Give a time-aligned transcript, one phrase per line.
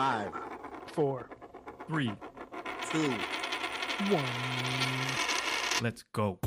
[0.00, 0.32] Five,
[0.94, 1.28] four,
[1.86, 2.10] three,
[2.90, 3.12] two,
[4.08, 4.24] one.
[5.82, 6.38] Let's go.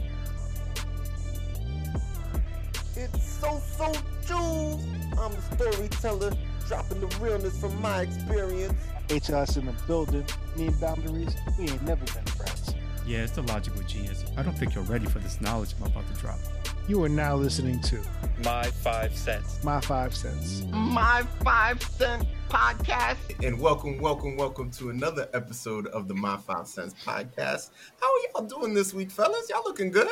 [2.96, 3.94] It's so so
[4.26, 4.80] true.
[5.20, 6.32] I'm the storyteller,
[6.68, 8.74] dropping the realness from my experience.
[9.10, 10.26] HLS in the building.
[10.58, 12.74] Me and boundaries, we ain't never been friends.
[13.06, 14.26] Yeah, it's the logical genius.
[14.36, 16.40] I don't think you're ready for this knowledge I'm about to drop.
[16.88, 18.02] You are now listening to
[18.44, 19.64] My Five Cents.
[19.64, 20.64] My Five Cents.
[20.72, 23.18] My five cent podcast.
[23.46, 27.70] And welcome, welcome, welcome to another episode of the My Five Cents podcast.
[28.02, 29.50] How are y'all doing this week, fellas?
[29.50, 30.08] Y'all looking good?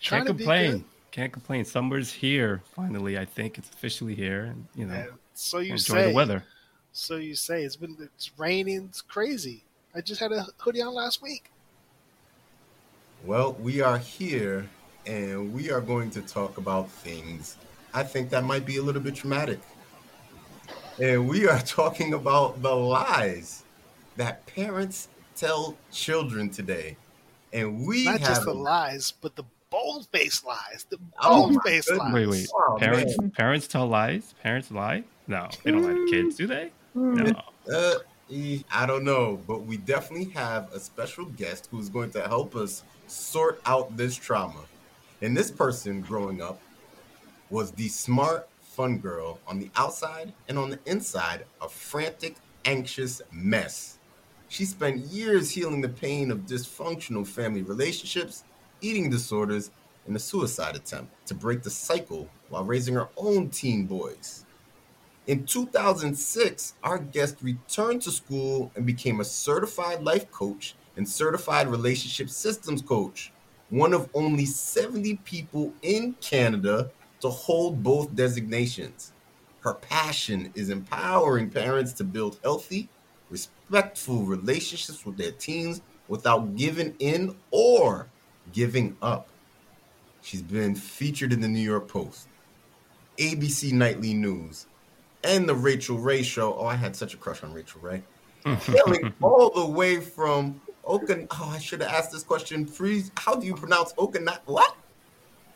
[0.00, 0.70] Trying Can't to be complain.
[0.72, 0.84] good.
[1.10, 1.64] Can't complain.
[1.64, 3.18] Summer's here finally.
[3.18, 6.08] I think it's officially here, and you know, And so you enjoy say.
[6.10, 6.44] the weather.
[6.92, 7.64] So you say.
[7.64, 8.84] It's been it's raining.
[8.90, 9.64] It's crazy.
[9.96, 11.50] I just had a hoodie on last week.
[13.24, 14.68] Well, we are here
[15.08, 17.56] and we are going to talk about things
[17.94, 19.60] I think that might be a little bit traumatic.
[21.00, 23.64] And we are talking about the lies
[24.16, 26.96] that parents tell children today.
[27.52, 30.86] And we Not have just the lies, but the bold faced lies.
[30.90, 32.04] The Oh bold my faced goodness.
[32.04, 32.14] lies.
[32.14, 32.48] Wait, wait.
[32.54, 34.34] Oh, parents, parents tell lies.
[34.42, 35.02] Parents lie.
[35.26, 36.70] No, they don't lie to kids, do they?
[36.94, 37.32] No.
[37.72, 37.94] Uh,
[38.70, 42.82] I don't know, but we definitely have a special guest who's going to help us
[43.06, 44.60] sort out this trauma.
[45.20, 46.60] And this person growing up
[47.50, 53.20] was the smart, fun girl on the outside and on the inside, a frantic, anxious
[53.32, 53.98] mess.
[54.48, 58.44] She spent years healing the pain of dysfunctional family relationships,
[58.80, 59.70] eating disorders,
[60.06, 64.44] and a suicide attempt to break the cycle while raising her own teen boys.
[65.26, 71.68] In 2006, our guest returned to school and became a certified life coach and certified
[71.68, 73.32] relationship systems coach,
[73.70, 79.12] one of only 70 people in Canada to hold both designations.
[79.60, 82.88] Her passion is empowering parents to build healthy,
[83.28, 88.08] respectful relationships with their teens without giving in or
[88.52, 89.28] giving up.
[90.22, 92.28] She's been featured in the New York Post,
[93.18, 94.66] ABC Nightly News,
[95.24, 96.54] and the Rachael Ray Show.
[96.54, 98.02] Oh, I had such a crush on Rachael Ray.
[99.20, 101.26] All the way from Okan.
[101.30, 102.64] Oh, I should have asked this question.
[102.64, 104.40] Please, how do you pronounce Okanagan?
[104.46, 104.74] What?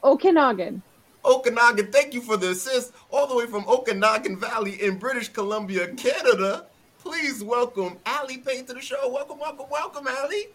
[0.04, 0.82] Okanagan.
[1.24, 1.90] Okanagan.
[1.90, 2.92] Thank you for the assist.
[3.10, 6.66] All the way from Okanagan Valley in British Columbia, Canada.
[7.02, 9.10] Please welcome Aly Pain to the show.
[9.10, 10.48] Welcome, welcome, welcome, Aly.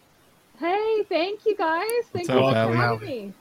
[0.59, 1.87] Hey, thank you guys.
[2.13, 2.77] Thank What's you up, for Aly?
[2.77, 3.33] having me.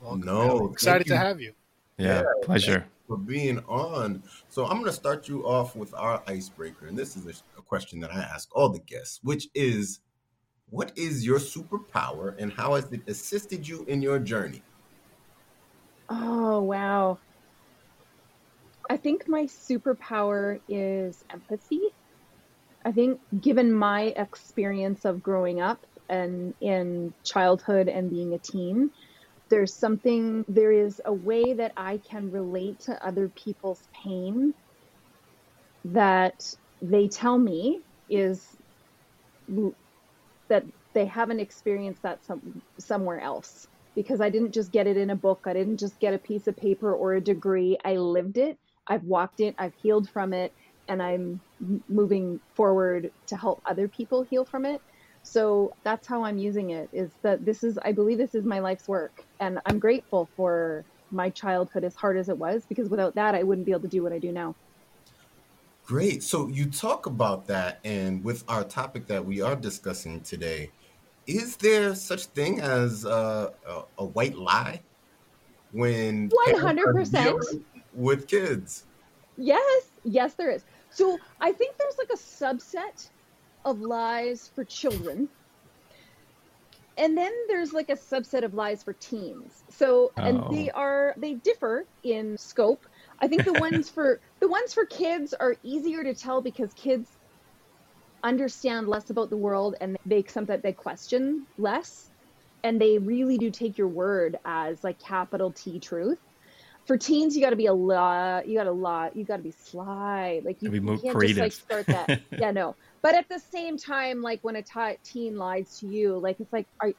[0.00, 0.72] Welcome, No, Aly.
[0.72, 1.52] excited to have you.
[1.98, 2.86] Yeah, pleasure.
[3.06, 4.22] for being on.
[4.50, 7.62] So I'm going to start you off with our icebreaker, and this is a, a
[7.62, 10.00] question that I ask all the guests, which is,
[10.70, 14.62] what is your superpower, and how has it assisted you in your journey?
[16.08, 17.18] Oh, wow.
[18.88, 21.80] I think my superpower is empathy.
[22.84, 28.90] I think, given my experience of growing up and in childhood and being a teen,
[29.48, 34.54] there's something, there is a way that I can relate to other people's pain
[35.84, 38.44] that they tell me is
[40.48, 40.64] that
[40.94, 45.16] they haven't experienced that some, somewhere else because I didn't just get it in a
[45.16, 45.44] book.
[45.46, 47.78] I didn't just get a piece of paper or a degree.
[47.84, 48.58] I lived it.
[48.88, 49.54] I've walked it.
[49.58, 50.52] I've healed from it.
[50.88, 51.42] And I'm
[51.88, 54.82] moving forward to help other people heal from it.
[55.22, 58.60] So that's how I'm using it is that this is, I believe this is my
[58.60, 59.16] life's work.
[59.40, 63.42] And I'm grateful for my childhood as hard as it was because without that, I
[63.44, 64.56] wouldn't be able to do what I do now.
[65.86, 66.24] Great.
[66.24, 70.70] So you talk about that, and with our topic that we are discussing today,
[71.28, 74.80] is there such thing as uh, a, a white lie
[75.70, 77.62] when 100%.
[77.94, 78.84] with kids?
[79.36, 80.64] Yes, yes, there is.
[80.90, 83.08] So I think there's like a subset
[83.64, 85.28] of lies for children.
[86.98, 89.62] And then there's like a subset of lies for teens.
[89.68, 90.48] So and Oh.
[90.50, 92.86] they are they differ in scope.
[93.20, 97.08] I think the ones for the ones for kids are easier to tell because kids
[98.22, 102.10] understand less about the world and they something they question less
[102.64, 106.18] and they really do take your word as like capital T truth.
[106.86, 108.48] For teens, you got to be a lot.
[108.48, 109.16] You got a lot.
[109.16, 110.40] You got to be sly.
[110.44, 111.44] Like you, you can't creative.
[111.44, 112.20] just like start that.
[112.38, 112.76] yeah, no.
[113.02, 114.62] But at the same time, like when a
[115.02, 116.94] teen lies to you, like it's like, I,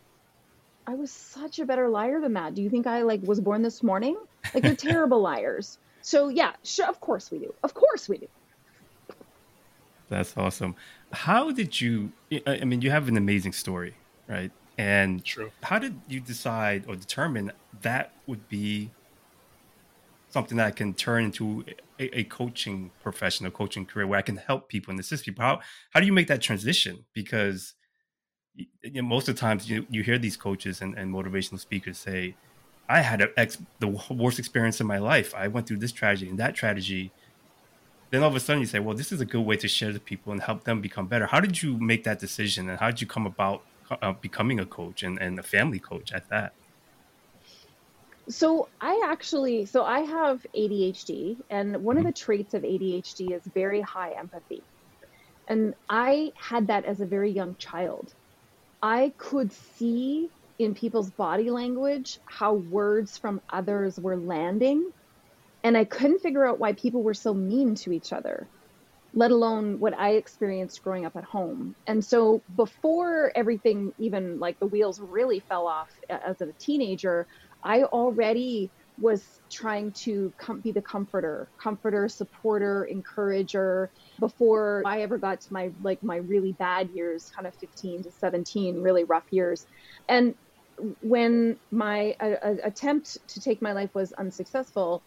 [0.85, 2.53] I was such a better liar than that.
[2.53, 4.17] Do you think I like was born this morning?
[4.53, 5.79] Like they're terrible liars.
[6.07, 6.87] So yeah, sure.
[6.87, 7.53] Of course we do.
[7.63, 8.27] Of course we do.
[10.07, 10.73] That's awesome.
[11.11, 12.13] How did you?
[12.31, 13.93] I I mean, you have an amazing story,
[14.25, 14.49] right?
[14.77, 15.51] And True.
[15.61, 17.51] how did you decide or determine
[17.81, 18.89] that would be
[20.29, 21.65] something that I can turn into
[21.99, 25.43] a, a coaching profession, a coaching career where I can help people and assist people?
[25.43, 25.59] How
[25.89, 27.03] how do you make that transition?
[27.13, 27.73] Because
[28.55, 31.97] you know, most of the times you you hear these coaches and, and motivational speakers
[31.97, 32.37] say,
[32.89, 35.33] "I had a ex, the worst experience in my life.
[35.35, 37.11] I went through this tragedy and that tragedy."
[38.09, 39.91] Then all of a sudden you say, "Well, this is a good way to share
[39.91, 42.87] to people and help them become better." How did you make that decision, and how
[42.91, 43.63] did you come about
[44.01, 46.53] uh, becoming a coach and, and a family coach at that?
[48.29, 53.41] So I actually, so I have ADHD, and one of the traits of ADHD is
[53.53, 54.63] very high empathy.
[55.47, 58.13] And I had that as a very young child.
[58.83, 64.89] I could see in people's body language how words from others were landing,
[65.63, 68.49] and I couldn't figure out why people were so mean to each other,
[69.13, 71.75] let alone what I experienced growing up at home.
[71.87, 77.27] And so before everything, even like the wheels really fell off as a teenager,
[77.63, 85.17] I already was trying to com- be the comforter, comforter, supporter, encourager before I ever
[85.17, 89.25] got to my like my really bad years, kind of 15 to 17, really rough
[89.31, 89.65] years.
[90.09, 90.33] And
[91.01, 92.15] when my
[92.63, 95.03] attempt to take my life was unsuccessful,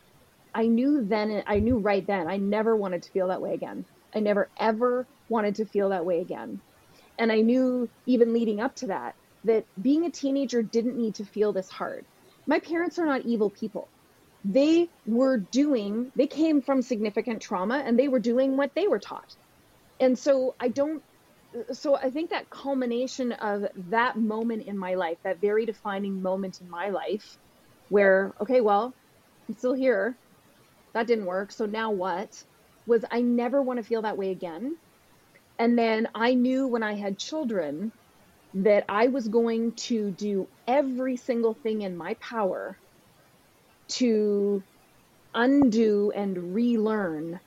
[0.55, 3.87] I knew then I knew right then I never wanted to feel that way again.
[4.15, 6.61] I never ever wanted to feel that way again.
[7.19, 9.15] And I knew even leading up to that
[9.45, 12.07] that being a teenager didn't need to feel this hard
[12.47, 13.89] my parents are not evil people.
[14.45, 18.99] They were doing, they came from significant trauma and they were doing what they were
[18.99, 19.37] taught.
[20.01, 21.03] And so I don't,
[21.73, 26.61] so I think that culmination of that moment in my life, that very defining moment
[26.61, 27.39] in my life,
[27.89, 28.95] where, okay, well,
[29.49, 30.17] I'm still here.
[30.95, 31.53] That didn't work.
[31.53, 32.43] So now what?
[32.87, 34.77] Was I never want to feel that way again.
[35.59, 37.93] And then I knew when I had children
[38.55, 42.79] that I was going to do every single thing in my power
[43.91, 44.63] to
[45.35, 47.41] undo and relearn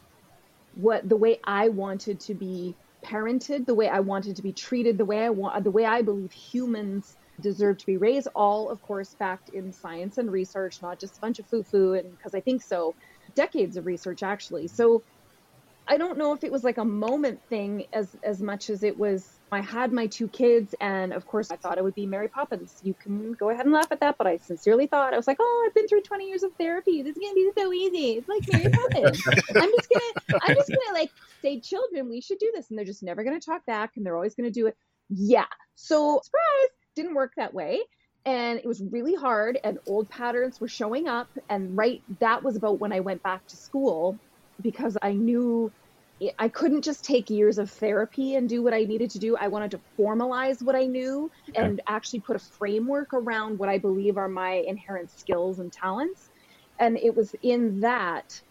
[0.76, 4.98] what the way I wanted to be parented, the way I wanted to be treated,
[4.98, 8.28] the way I want, the way I believe humans deserve to be raised.
[8.36, 11.94] All, of course, backed in science and research, not just a bunch of foo-foo.
[11.94, 12.96] And because I think so,
[13.36, 14.68] decades of research actually.
[14.68, 15.04] So
[15.88, 18.98] I don't know if it was like a moment thing as as much as it
[18.98, 22.28] was I had my two kids, and of course, I thought it would be Mary
[22.28, 22.80] Poppins.
[22.84, 25.38] You can go ahead and laugh at that, but I sincerely thought I was like,
[25.40, 27.02] "Oh, I've been through 20 years of therapy.
[27.02, 28.12] This is gonna be so easy.
[28.14, 29.24] It's like Mary Poppins.
[29.56, 31.12] I'm just gonna, I'm just gonna like
[31.42, 34.16] say, children, we should do this, and they're just never gonna talk back, and they're
[34.16, 34.76] always gonna do it.
[35.10, 35.46] Yeah.
[35.76, 37.82] So surprise, didn't work that way,
[38.26, 42.56] and it was really hard, and old patterns were showing up, and right, that was
[42.56, 44.18] about when I went back to school
[44.62, 45.72] because I knew
[46.40, 49.36] I couldn't just take years of therapy and do what I needed to do.
[49.36, 53.78] I wanted to formalize what I knew and actually put a framework around what I
[53.78, 56.30] believe are my inherent skills and talents.
[56.80, 58.42] And it was in that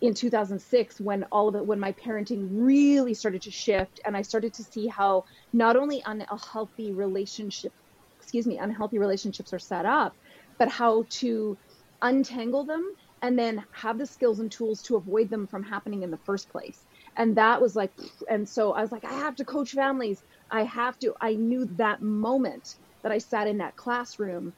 [0.00, 4.22] in 2006 when all of it when my parenting really started to shift and I
[4.22, 7.72] started to see how not only unhealthy relationship
[8.18, 10.16] excuse me unhealthy relationships are set up
[10.58, 11.56] but how to
[12.02, 12.84] untangle them
[13.22, 16.50] and then have the skills and tools to avoid them from happening in the first
[16.50, 16.84] place.
[17.16, 17.92] And that was like
[18.28, 20.22] and so i was like i have to coach families.
[20.50, 22.68] I have to i knew that moment
[23.02, 24.52] that i sat in that classroom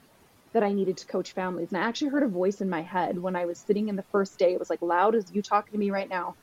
[0.55, 1.73] that i needed to coach families.
[1.73, 4.05] And i actually heard a voice in my head when i was sitting in the
[4.11, 4.55] first day.
[4.55, 6.35] It was like loud as you talking to me right now.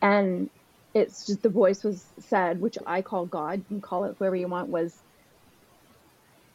[0.00, 0.50] And
[0.94, 4.36] it's just the voice was said which i call god you can call it whoever
[4.36, 5.02] you want was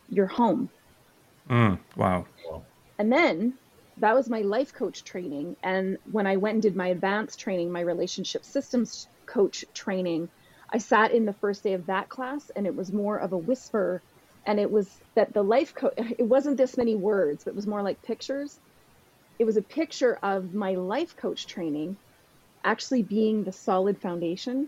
[0.08, 0.70] your home.
[1.50, 2.25] Mm, wow.
[2.98, 3.58] And then
[4.00, 5.56] that was my life coach training.
[5.63, 10.29] And when I went and did my advanced training, my relationship systems coach training,
[10.72, 13.38] I sat in the first day of that class and it was more of a
[13.38, 14.01] whisper.
[14.46, 17.68] And it was that the life coach, it wasn't this many words, but it was
[17.68, 18.58] more like pictures.
[19.38, 21.98] It was a picture of my life coach training
[22.63, 24.68] actually being the solid foundation.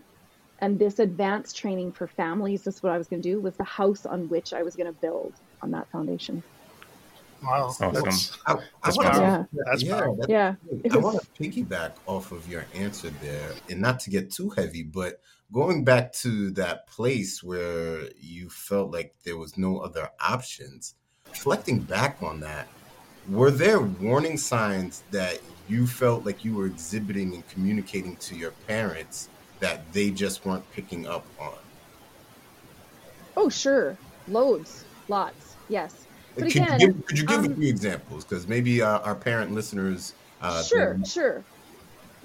[0.59, 3.55] And this advanced training for families, this is what I was going to do, was
[3.57, 6.43] the house on which I was going to build on that foundation.
[7.43, 7.93] Wow, awesome.
[7.93, 9.47] That's, I, I that's wanna- powerful.
[9.53, 9.63] Yeah.
[9.65, 10.15] That's yeah, powerful.
[10.17, 10.55] that- Yeah.
[10.91, 14.83] I want to piggyback off of your answer there, and not to get too heavy,
[14.83, 15.19] but
[15.51, 20.95] going back to that place where you felt like there was no other options.
[21.29, 22.67] Reflecting back on that,
[23.29, 28.51] were there warning signs that you felt like you were exhibiting and communicating to your
[28.67, 29.29] parents
[29.59, 31.53] that they just weren't picking up on?
[33.37, 33.97] Oh, sure.
[34.27, 34.83] Loads.
[35.07, 35.55] Lots.
[35.69, 36.05] Yes.
[36.35, 38.25] But could, again, you give, could you give um, a few examples?
[38.25, 40.13] Because maybe uh, our parent listeners.
[40.39, 41.45] Uh, sure, they- sure.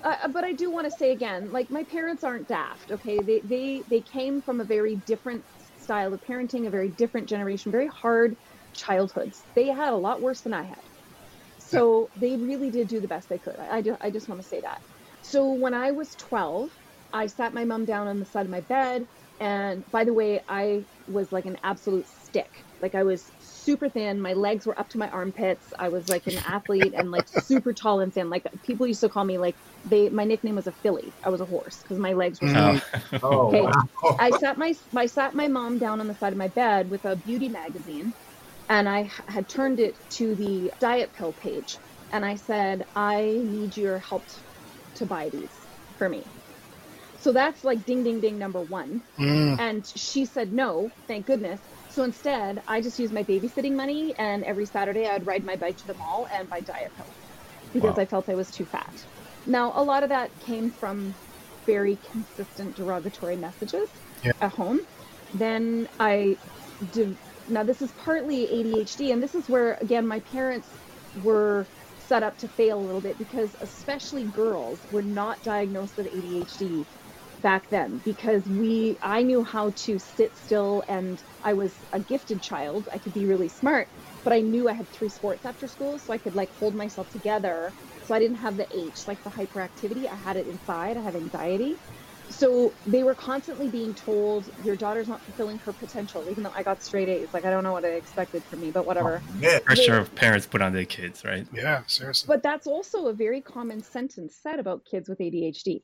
[0.03, 2.91] Uh, but I do want to say again, like my parents aren't daft.
[2.93, 5.43] Okay, they they they came from a very different
[5.79, 8.37] style of parenting, a very different generation, very hard
[8.75, 9.43] childhoods.
[9.55, 10.81] They had a lot worse than I had.
[11.59, 13.57] So they really did do the best they could.
[13.59, 14.81] I, I, do, I just want to say that.
[15.23, 16.71] So when I was 12,
[17.13, 19.07] I sat my mom down on the side of my bed.
[19.41, 22.67] And by the way, I was like an absolute stick.
[22.83, 24.21] Like I was super thin.
[24.21, 25.73] My legs were up to my armpits.
[25.79, 28.31] I was like an athlete and like super tall and thin.
[28.31, 30.11] Like people used to call me like they.
[30.11, 31.17] My nickname was a filly.
[31.25, 32.51] I was a horse because my legs were.
[32.55, 32.81] Oh.
[33.23, 33.63] Oh, Okay.
[33.63, 33.83] wow.
[34.19, 37.05] I sat my I sat my mom down on the side of my bed with
[37.05, 38.15] a beauty magazine,
[38.69, 41.81] and I had turned it to the diet pill page,
[42.13, 44.29] and I said, "I need your help
[44.97, 45.69] to buy these
[45.99, 46.33] for me."
[47.17, 49.03] So that's like ding ding ding number one.
[49.19, 49.59] Mm.
[49.59, 51.61] And she said no, thank goodness.
[51.97, 55.79] So instead, I just used my babysitting money, and every Saturday I'd ride my bike
[55.79, 57.17] to the mall and buy diet pills
[57.73, 57.97] because Wow.
[57.97, 59.07] I felt I was too fat.
[59.47, 61.17] Now, a lot of that came from
[61.65, 63.89] very consistent derogatory messages
[64.23, 64.33] Yeah.
[64.43, 64.81] at home.
[65.33, 66.41] Then I
[66.91, 67.19] did.
[67.47, 70.77] Now, this is partly ADHD, and this is where, again, my parents
[71.15, 76.09] were set up to fail a little bit because, especially girls, were not diagnosed with
[76.09, 76.89] ADHD
[77.47, 82.43] back then because we I knew how to sit still and I was a gifted
[82.43, 82.89] child.
[82.93, 83.87] I could be really smart,
[84.25, 87.09] but I knew I had three sports after school so I could like hold myself
[87.09, 87.73] together.
[88.03, 90.11] So I didn't have the H, like the hyperactivity.
[90.11, 90.97] I had it inside.
[90.97, 91.77] I had anxiety.
[92.31, 96.65] So they were constantly being told your daughter's not fulfilling her potential, even though I
[96.65, 97.29] got straight A's.
[97.33, 99.23] Like I don't know what I expected from me, but whatever.
[99.25, 99.61] Oh, yeah.
[99.61, 101.47] Pressure of parents put on their kids, right?
[101.55, 102.27] Yeah, seriously.
[102.27, 105.83] But that's also a very common sentence said about kids with ADHD.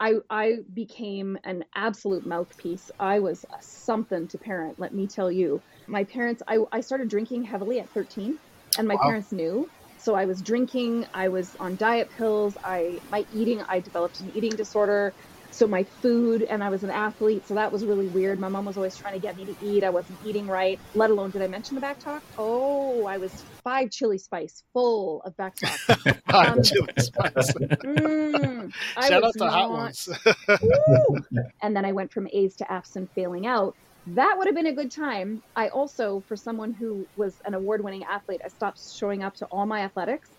[0.00, 2.90] I I became an absolute mouthpiece.
[3.00, 5.62] I was something to parent, let me tell you.
[5.86, 8.38] My parents I, I started drinking heavily at 13
[8.76, 8.98] and my Wow.
[8.98, 9.70] parents knew.
[9.96, 14.30] So I was drinking, I was on diet pills, I my eating, I developed an
[14.30, 15.16] eating disorder.
[15.58, 18.38] So my food and I was an athlete, so that was really weird.
[18.38, 19.82] My mom was always trying to get me to eat.
[19.82, 22.22] I wasn't eating right, let alone did I mention the back talk?
[22.38, 25.98] Oh, I was five chili spice full of back talk.
[26.28, 27.52] Hot Um, chili spice.
[27.54, 28.72] Mm,
[29.08, 30.08] Shout out to Hot Ones.
[31.60, 33.74] And then I went from A's to F's and failing out.
[34.06, 35.42] That would have been a good time.
[35.56, 39.66] I also, for someone who was an award-winning athlete, I stopped showing up to all
[39.66, 40.30] my athletics.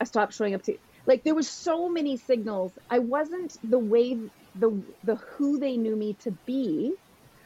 [0.00, 2.78] I stopped showing up to like there was so many signals.
[2.90, 4.16] I wasn't the way
[4.54, 6.94] the the who they knew me to be.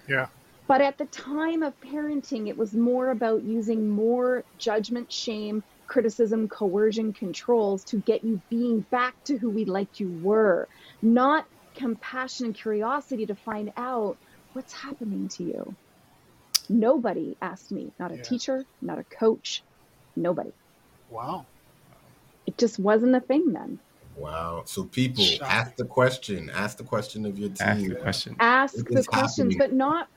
[0.09, 0.29] Yeah.
[0.69, 6.49] But at the time of parenting, it was more about using more judgment, shame, criticism,
[6.49, 10.69] coercion, controls to get you being back to who we liked you were,
[11.03, 14.19] not compassion and curiosity to find out
[14.55, 15.77] what's happening to you.
[16.69, 18.23] Nobody asked me, not a Yeah.
[18.23, 19.65] teacher, not a coach,
[20.17, 20.55] nobody.
[21.09, 21.52] wow.
[22.47, 23.79] It just wasn't a thing then.
[24.17, 24.63] Wow.
[24.67, 25.47] So people Shocking.
[25.47, 26.51] ask the question.
[26.51, 27.57] Ask the question of your team.
[27.69, 28.37] Ask the question.
[28.41, 29.59] Ask What the is questions, happening?
[29.59, 30.09] but not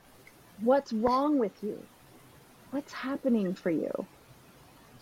[0.58, 1.88] what's wrong with you.
[2.70, 3.90] What's happening for you?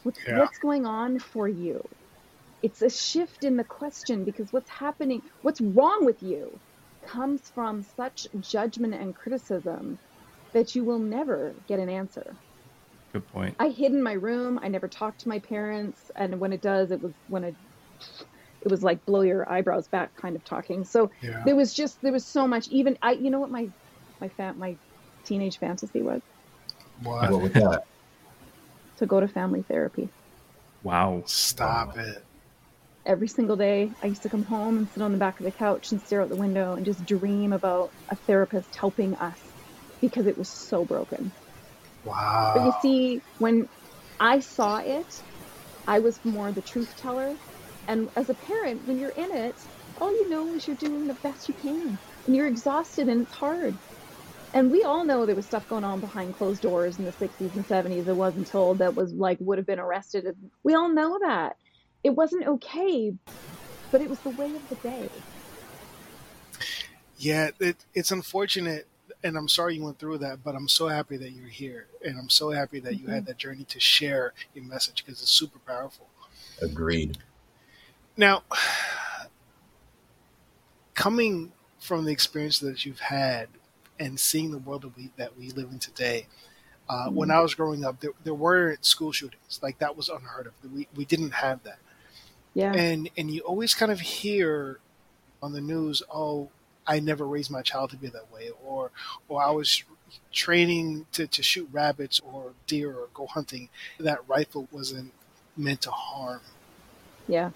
[0.02, 0.38] What's, Yeah.
[0.38, 1.82] what's going on for you?
[2.62, 6.60] It's a shift in the question because what's happening, what's wrong with you,
[7.06, 9.98] comes from such judgment and criticism
[10.52, 12.38] that you will never get an answer.
[13.14, 13.54] Good point.
[13.60, 14.58] I hid in my room.
[14.60, 17.56] I never talked to my parents, and when it does, it was when it
[18.60, 20.84] it was like blow your eyebrows back kind of talking.
[20.84, 21.42] So Yeah.
[21.46, 22.66] there was just there was so much.
[22.68, 23.68] Even I, you know what my
[24.20, 24.78] my fa- my
[25.24, 26.22] teenage fantasy was
[27.04, 27.30] What?
[27.30, 27.82] What was that?
[28.96, 30.10] to go to family therapy
[30.82, 31.22] Wow.
[31.26, 32.26] Stop it.
[33.06, 33.92] every single day.
[34.02, 36.22] I used to come home and sit on the back of the couch and stare
[36.22, 39.40] out the window and just dream about a therapist helping us
[40.00, 41.32] because it was so broken.
[42.04, 42.52] Wow.
[42.54, 43.68] But you see, when
[44.20, 45.22] I saw it,
[45.86, 47.34] I was more the truth teller.
[47.88, 49.54] And as a parent, when you're in it,
[50.00, 51.98] all you know is you're doing the best you can.
[52.26, 53.74] And you're exhausted and it's hard.
[54.54, 57.54] And we all know there was stuff going on behind closed doors in the 60s
[57.54, 60.26] and 70s that wasn't told that was like would have been arrested.
[60.62, 61.56] We all know that.
[62.04, 63.12] It wasn't okay,
[63.90, 65.08] but it was the way of the day.
[67.18, 68.86] Yeah, it, it's unfortunate,
[69.24, 72.18] and I'm sorry you went through that, but I'm so happy that you're here, and
[72.18, 75.58] I'm so happy that you had that journey to share your message because it's super
[75.60, 76.06] powerful.
[76.60, 77.18] Agreed.
[78.18, 78.44] Now,
[80.94, 83.48] coming from the experience that you've had
[83.98, 86.26] and seeing the world that we that we live in today,
[86.88, 90.46] uh, when I was growing up, there, there weren't school shootings like that was unheard
[90.46, 90.52] of.
[90.70, 91.78] We we didn't have that.
[92.52, 92.72] Yeah.
[92.72, 94.78] and and you always kind of hear
[95.42, 96.50] on the news, "Oh,
[96.86, 98.90] I never raised my child to be that way," or
[99.28, 99.82] or I was
[100.32, 103.68] training to, to shoot rabbits or deer or go hunting.
[103.98, 105.12] That rifle wasn't
[105.56, 106.40] meant to harm.
[107.26, 107.50] Yeah.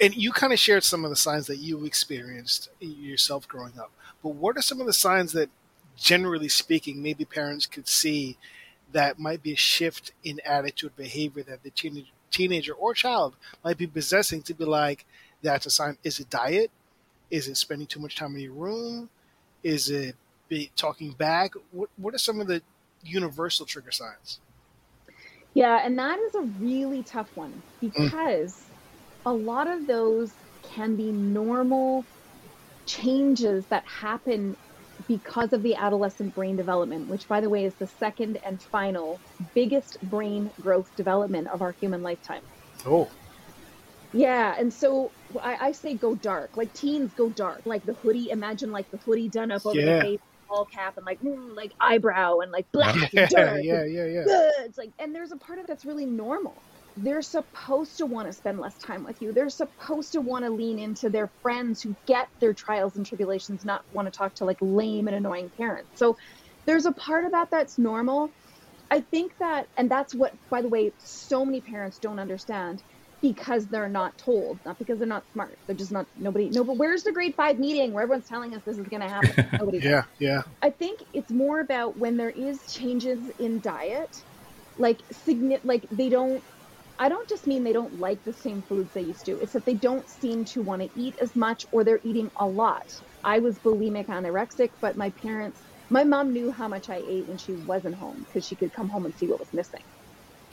[0.00, 3.92] And you kind of shared some of the signs that you experienced yourself growing up.
[4.22, 5.50] But what are some of the signs that,
[5.96, 8.38] generally speaking, maybe parents could see
[8.92, 13.76] that might be a shift in attitude behavior that the teenage, teenager or child might
[13.76, 15.04] be possessing to be like,
[15.42, 15.98] that's a sign.
[16.02, 16.70] Is it diet?
[17.30, 19.08] Is it spending too much time in your room?
[19.62, 20.16] Is it
[20.48, 21.52] be talking back?
[21.70, 22.62] What, what are some of the
[23.02, 24.40] universal trigger signs?
[25.54, 28.60] Yeah, and that is a really tough one because mm.
[29.26, 30.32] a lot of those
[30.62, 32.04] can be normal
[32.86, 34.56] changes that happen
[35.08, 39.18] because of the adolescent brain development, which, by the way, is the second and final
[39.54, 42.42] biggest brain growth development of our human lifetime.
[42.86, 43.08] Oh.
[44.12, 46.56] Yeah, and so I, I say go dark.
[46.56, 47.62] Like teens go dark.
[47.64, 49.96] Like the hoodie, imagine like the hoodie done up over yeah.
[49.96, 53.12] the face, all cap, and like mm, like eyebrow and like black.
[53.12, 54.24] Yeah, and dark yeah, yeah, yeah.
[54.60, 56.54] It's like, and there's a part of it that's really normal
[56.96, 59.32] they're supposed to want to spend less time with you.
[59.32, 63.64] They're supposed to want to lean into their friends who get their trials and tribulations,
[63.64, 65.90] not want to talk to like lame and annoying parents.
[65.94, 66.16] So
[66.66, 68.30] there's a part of that that's normal.
[68.90, 72.82] I think that, and that's what, by the way, so many parents don't understand
[73.22, 75.58] because they're not told, not because they're not smart.
[75.66, 78.62] They're just not, nobody, no, but where's the grade five meeting where everyone's telling us
[78.64, 79.36] this is going to happen?
[79.58, 79.84] Nobody.
[79.84, 80.42] yeah, yeah.
[80.62, 84.14] I think it's more about when there is changes in diet,
[84.76, 86.44] like, signi- like they don't,
[86.98, 89.38] I don't just mean they don't like the same foods they used to.
[89.40, 92.46] It's that they don't seem to want to eat as much or they're eating a
[92.46, 92.82] lot.
[93.24, 97.38] I was bulimic anorexic, but my parents, my mom knew how much I ate when
[97.38, 99.80] she wasn't home because she could come home and see what was missing.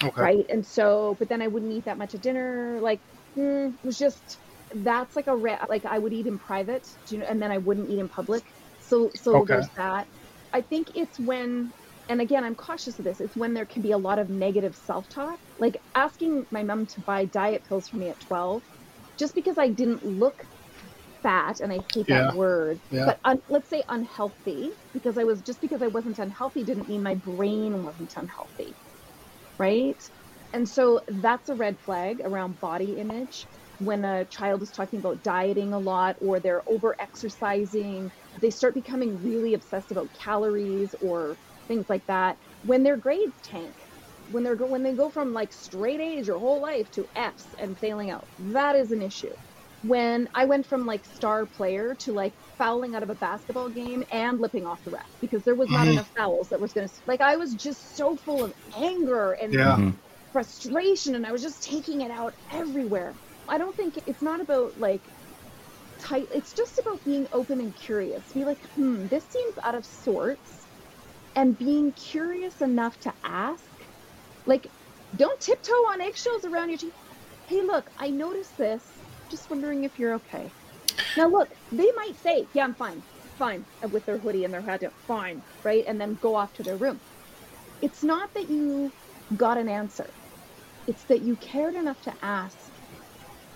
[0.03, 0.21] Okay.
[0.21, 0.45] Right.
[0.49, 2.79] And so, but then I wouldn't eat that much at dinner.
[2.81, 3.01] Like,
[3.37, 4.39] mm, it was just,
[4.73, 5.33] that's like a,
[5.69, 8.43] like I would eat in private, you know, and then I wouldn't eat in public.
[8.79, 9.53] So, so okay.
[9.53, 10.07] there's that.
[10.53, 11.73] I think it's when
[12.09, 13.19] and again, I'm cautious of this.
[13.19, 15.39] It's when there can be a lot of negative self talk.
[15.57, 18.63] Like asking my mom to buy diet pills for me at 12,
[19.19, 20.47] just because I didn't look
[21.23, 22.27] fat, and I hate yeah.
[22.27, 23.05] that word, yeah.
[23.05, 27.03] but un- let's say unhealthy, because I was just because I wasn't unhealthy didn't mean
[27.03, 28.77] my brain wasn't unhealthy.
[29.59, 30.01] Right.
[30.53, 33.47] And so that's a red flag around body image.
[33.79, 38.11] When a child is talking about dieting a lot or they're over exercising,
[38.41, 43.75] they start becoming really obsessed about calories or things like that, when their grades tank,
[44.27, 47.77] when they're when they go from like straight A's your whole life to F's and
[47.79, 49.33] failing out, that is an issue.
[49.87, 54.03] When I went from like star player to like fouling out of a basketball game
[54.11, 55.91] and lipping off the ref because there was not mm-hmm.
[55.91, 59.53] enough fouls that was going to like I was just so full of anger and
[59.53, 59.75] yeah.
[59.75, 59.89] Mm-hmm.
[60.31, 63.13] frustration and I was just taking it out everywhere.
[63.47, 65.01] I don't think it's not about like
[65.99, 68.31] tight it's just about being open and curious.
[68.33, 70.67] Be like, "Hmm, this seems out of sorts."
[71.37, 73.63] and being curious enough to ask
[74.47, 74.67] like
[75.15, 76.93] don't tiptoe on eggshells around your teeth
[77.47, 78.96] hey look i noticed this
[79.29, 80.49] just wondering if you're okay.
[81.15, 83.01] Now look they might say yeah i'm fine
[83.37, 85.83] fine uh, with their hoodie and their hat fine right?
[85.87, 86.99] And then go off to their room.
[87.81, 88.91] It's not that you
[89.35, 90.07] got an answer.
[90.87, 92.57] It's that you cared enough to ask.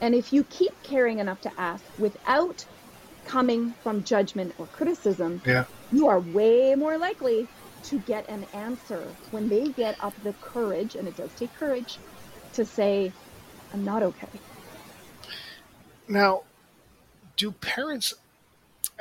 [0.02, 2.66] And if you keep caring enough to ask without
[3.26, 5.66] coming from judgment or criticism yeah.
[5.92, 7.48] you are way more likely
[7.84, 11.98] to get an answer when they get up the courage, and it does take courage,
[12.54, 13.12] to say,
[13.74, 14.28] I'm not okay.
[16.12, 16.44] Now,
[17.38, 18.14] do parents,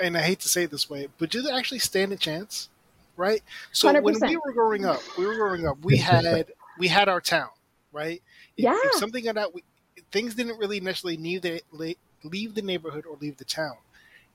[0.03, 2.69] and I hate to say it this way, but do they actually stand a chance?
[3.17, 3.43] Right?
[3.73, 4.03] So 100%.
[4.03, 6.47] when we were growing up, we were growing up, we had
[6.79, 7.51] we had our town,
[7.93, 8.23] right?
[8.57, 8.79] If, yeah.
[8.85, 9.63] If something got out, we,
[10.11, 13.77] things didn't really necessarily leave the, leave the neighborhood or leave the town.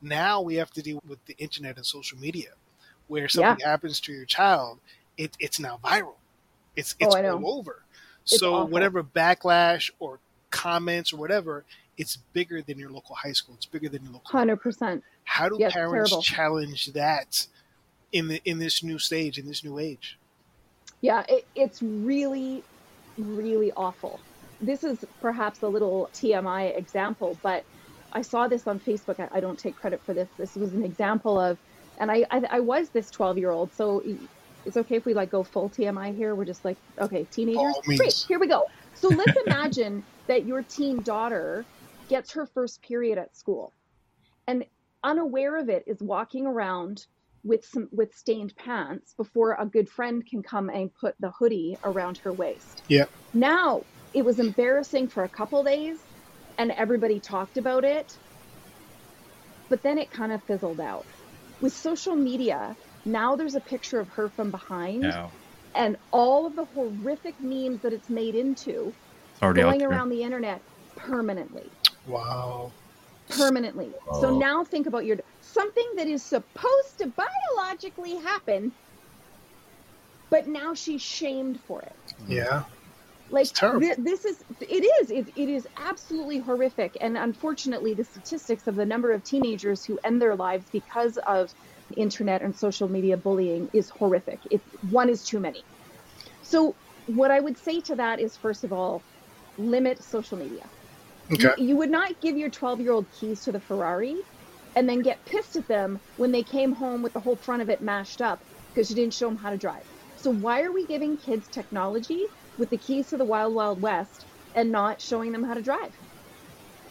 [0.01, 2.49] Now we have to deal with the internet and social media
[3.07, 3.69] where something yeah.
[3.69, 4.79] happens to your child,
[5.17, 6.15] it, it's now viral.
[6.75, 7.83] It's oh, it's oh, all over.
[8.23, 8.67] It's so awful.
[8.67, 11.63] whatever backlash or comments or whatever,
[11.97, 13.55] it's bigger than your local high school.
[13.55, 14.29] It's bigger than your local.
[14.29, 15.03] Hundred percent.
[15.23, 16.21] How do yes, parents terrible.
[16.21, 17.47] challenge that
[18.11, 20.17] in the in this new stage in this new age?
[21.01, 22.63] Yeah, it, it's really,
[23.17, 24.19] really awful.
[24.61, 27.63] This is perhaps a little TMI example, but
[28.13, 29.19] I saw this on Facebook.
[29.19, 30.29] I, I don't take credit for this.
[30.37, 31.57] This was an example of
[31.97, 33.73] and I, I, I was this 12 year old.
[33.73, 34.03] So
[34.65, 36.35] it's okay if we like go full TMI here.
[36.35, 37.75] We're just like, okay, teenagers.
[37.83, 38.65] Great, here we go.
[38.95, 41.65] So let's imagine that your teen daughter
[42.07, 43.71] gets her first period at school
[44.47, 44.65] and
[45.03, 47.05] unaware of it is walking around
[47.43, 51.77] with some with stained pants before a good friend can come and put the hoodie
[51.83, 52.81] around her waist.
[52.87, 53.05] Yeah.
[53.33, 55.99] Now it was embarrassing for a couple days
[56.57, 58.17] and everybody talked about it.
[59.69, 61.05] But then it kind of fizzled out
[61.61, 65.01] with social media, now there's a picture of her from behind.
[65.01, 65.31] No.
[65.73, 68.93] And all of the horrific memes that it's made into
[69.41, 70.61] going around the internet
[70.95, 71.69] permanently.
[72.07, 72.71] Wow.
[73.29, 73.91] Permanently.
[74.11, 74.21] Oh.
[74.21, 77.07] So now think about your something that is supposed to
[77.57, 78.73] biologically happen
[80.29, 82.13] but now she's shamed for it.
[82.27, 82.63] Yeah.
[83.29, 83.81] Like It's terrible.
[83.81, 88.75] thi- this is it is it, it is absolutely horrific and unfortunately the statistics of
[88.75, 91.49] the number of teenagers who end their lives because of
[91.97, 94.41] internet and social media bullying is horrific.
[94.81, 95.63] One is too many.
[96.41, 99.05] So what I would say to that is first of all
[99.57, 100.69] limit social media.
[101.31, 101.51] Okay.
[101.57, 104.17] You, you would not give your 12 year old keys to the Ferrari
[104.75, 107.69] and then get pissed at them when they came home with the whole front of
[107.69, 109.85] it mashed up because you didn't show them how to drive.
[110.17, 112.25] So, why are we giving kids technology
[112.57, 115.93] with the keys to the Wild Wild West and not showing them how to drive?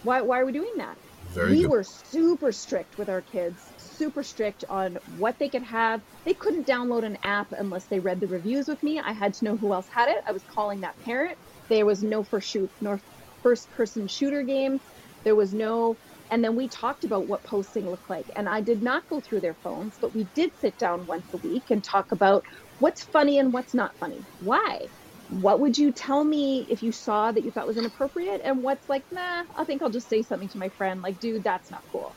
[0.02, 0.96] Why, why are we doing that?
[1.28, 1.70] Very we good.
[1.70, 6.00] were super strict with our kids, super strict on what they could have.
[6.24, 9.00] They couldn't download an app unless they read the reviews with me.
[9.00, 10.22] I had to know who else had it.
[10.26, 11.36] I was calling that parent.
[11.68, 13.00] There was no first shoot, nor
[13.44, 14.80] first person shooter game.
[15.22, 15.96] There was no,
[16.32, 18.26] and then we talked about what posting looked like.
[18.34, 21.36] And I did not go through their phones, but we did sit down once a
[21.36, 22.42] week and talk about
[22.80, 24.20] what's funny and what's not funny.
[24.40, 24.80] Why?
[25.28, 28.40] What would you tell me if you saw that you thought was inappropriate?
[28.44, 31.44] And what's like, nah, I think I'll just say something to my friend, like, dude,
[31.44, 32.14] that's not cool.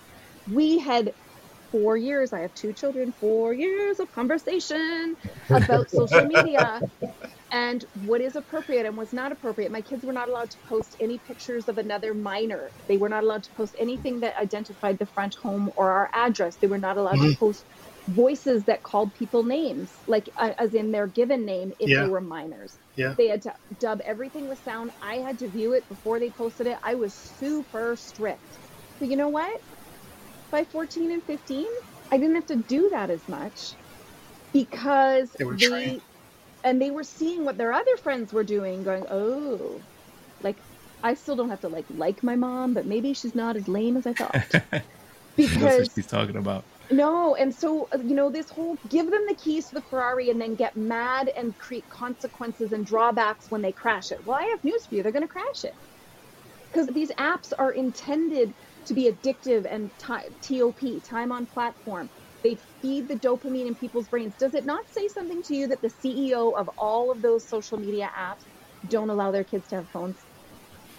[0.51, 1.13] We had
[1.71, 5.15] four years, I have two children, four years of conversation
[5.49, 6.81] about social media
[7.51, 9.71] and what is appropriate and what's not appropriate.
[9.71, 12.73] My kids were not allowed to post any pictures of another minor.
[12.87, 16.57] They were not allowed to post anything that identified the front home or our address.
[16.57, 17.37] They were not allowed to Mhm.
[17.39, 17.65] post
[18.09, 22.03] voices that called people names, like uh, as in their given name if Yeah.
[22.03, 22.79] they were minors.
[22.95, 23.15] Yeah.
[23.17, 24.91] They had to dub everything with sound.
[25.01, 26.77] I had to view it before they posted it.
[26.83, 28.59] I was super strict.
[28.99, 29.61] But you know what?
[30.51, 31.67] By 14 and 15,
[32.11, 33.77] I didn't have to do that as much
[34.53, 36.03] because They.
[36.63, 39.85] And they were seeing what their other friends were doing, going, "Oh,
[40.41, 40.63] like
[41.03, 43.97] I still don't have to like like my mom, but maybe she's not as lame
[43.97, 44.85] as I thought." That's
[45.35, 46.67] because what she's talking about.
[46.89, 50.29] no, and so uh, you know this whole give them the keys to the Ferrari
[50.29, 54.23] and then get mad and create consequences and drawbacks when they crash it.
[54.23, 55.73] Well, I have news for you; they're going to crash it
[56.71, 58.53] because these apps are intended
[58.85, 62.09] to be addictive and ti- TOP time on platform.
[62.43, 64.35] They feed the dopamine in people's brains.
[64.35, 67.77] Does it not say something to you that the CEO of all of those social
[67.77, 68.45] media apps
[68.87, 70.25] don't allow their kids to have phones?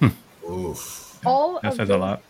[0.01, 0.09] Hmm.
[0.51, 1.21] Oof.
[1.25, 2.23] All That of says a lot.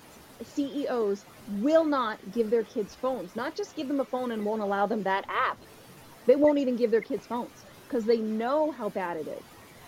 [0.43, 3.35] CEOs will not give their kids phones.
[3.35, 5.59] Not just give them a phone and won't allow them that app.
[6.27, 9.47] They won't even give their kids phones because they know how bad it is.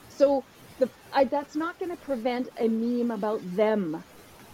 [0.08, 0.46] So
[0.78, 4.04] the I, that's not going to prevent a meme about them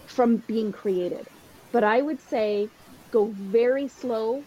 [0.07, 1.29] from being created.
[1.73, 2.71] But I would say
[3.13, 4.47] go very slow.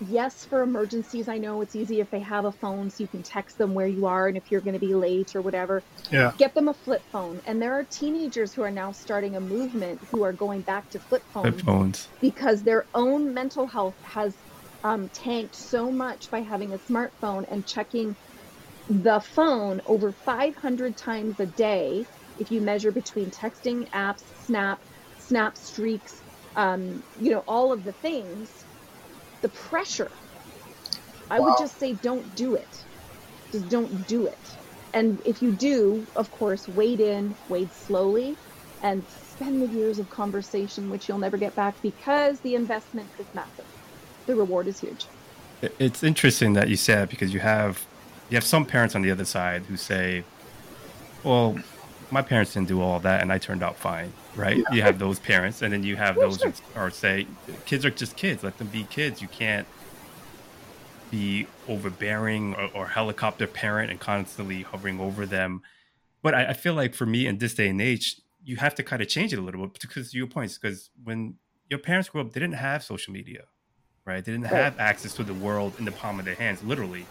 [0.00, 3.22] Yes, for emergencies, I know it's easy if they have a phone so you can
[3.22, 6.32] text them where you are and if you're going to be late or whatever Yeah.
[6.38, 7.40] get them a flip phone.
[7.44, 11.00] And there are teenagers who are now starting a movement who are going back to
[11.00, 12.12] flip phones Flip phones.
[12.20, 14.42] because their own mental health has
[14.84, 18.16] um, tanked so much by having a smartphone and checking
[18.88, 22.06] the phone over 500 times a day.
[22.36, 24.80] If you measure between texting apps, Snap,
[25.18, 26.22] Snap streaks,
[26.56, 28.66] um, you know, all of the things,
[29.40, 30.10] the pressure.
[31.30, 32.84] I would just say don't do it.
[33.52, 34.38] Just don't do it.
[34.92, 38.36] And if you do, of course, wade in, wade slowly,
[38.82, 43.26] and spend the years of conversation, which you'll never get back because the investment is
[43.34, 43.64] massive.
[44.26, 45.06] The reward is huge.
[45.78, 47.86] It's interesting that you said because you have
[48.30, 50.24] you have some parents on the other side who say,
[51.22, 51.58] "Well,
[52.10, 54.62] my parents didn't do all that, and I turned out fine." Right?
[54.72, 57.26] You have those parents, and then you have those who are say,
[57.66, 58.42] "Kids are just kids.
[58.44, 59.20] Let them be kids.
[59.20, 59.66] You can't
[61.10, 65.62] be overbearing or, or helicopter parent and constantly hovering over them."
[66.22, 68.82] But I, I feel like for me in this day and age, you have to
[68.82, 70.58] kind of change it a little bit because your points.
[70.58, 71.34] Because when
[71.68, 73.44] your parents grew up, they didn't have social media
[74.04, 74.24] right?
[74.24, 74.64] They didn't Right.
[74.64, 77.06] have access to the world in the palm of their hands, literally.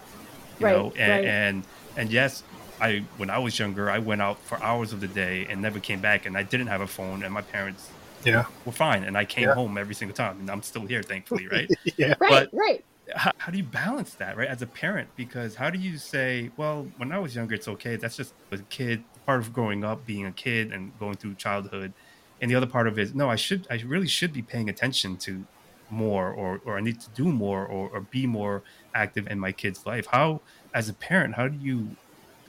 [0.59, 1.25] You Right, know, and, right.
[1.25, 1.63] and
[1.95, 2.43] and yes,
[2.81, 5.79] I when I was younger, I went out for hours of the day and never
[5.79, 7.89] came back, and I didn't have a phone, and my parents
[8.23, 8.45] Yeah.
[8.65, 9.53] were fine, and I came Yeah.
[9.55, 11.69] home every single time, and I'm still here, thankfully, right?
[11.97, 12.15] Yeah.
[12.19, 12.83] Right, But- right.
[13.15, 15.09] how, how do you balance that, right, as a parent?
[15.15, 17.95] Because how do you say, well, when I was younger, it's okay.
[17.95, 21.93] That's just a kid, part of growing up, being a kid, and going through childhood,
[22.41, 24.69] and the other part of it is, no, I should, I really should be paying
[24.69, 25.45] attention to
[25.91, 28.61] more, or or I need to do more, or or be more
[28.93, 30.05] active in my kid's life.
[30.05, 30.39] How,
[30.73, 31.95] as a parent, how do you?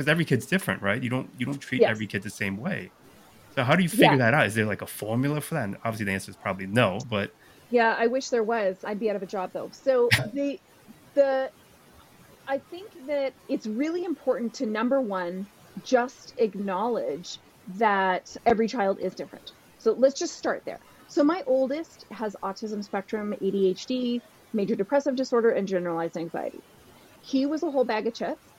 [0.00, 1.02] Because every kid's different, right?
[1.02, 1.90] You don't you don't treat Yes.
[1.90, 2.94] every kid the same way.
[3.50, 4.16] So how do you figure Yeah.
[4.16, 4.46] that out?
[4.46, 5.64] Is there like a formula for that?
[5.64, 7.00] And obviously, the answer is probably no.
[7.06, 7.32] But
[7.68, 8.78] Yeah, I wish there was.
[8.82, 9.68] I'd be out of a job though.
[9.74, 10.58] So the
[11.14, 11.50] the
[12.46, 15.48] I think that it's really important to number one
[15.82, 17.38] just acknowledge
[17.76, 19.52] that every child is different.
[19.78, 20.80] So let's just start there.
[21.08, 24.22] So my oldest has autism spectrum, ADHD,
[24.54, 26.64] major depressive disorder, and generalized anxiety.
[27.20, 28.49] he was a whole bag of chips,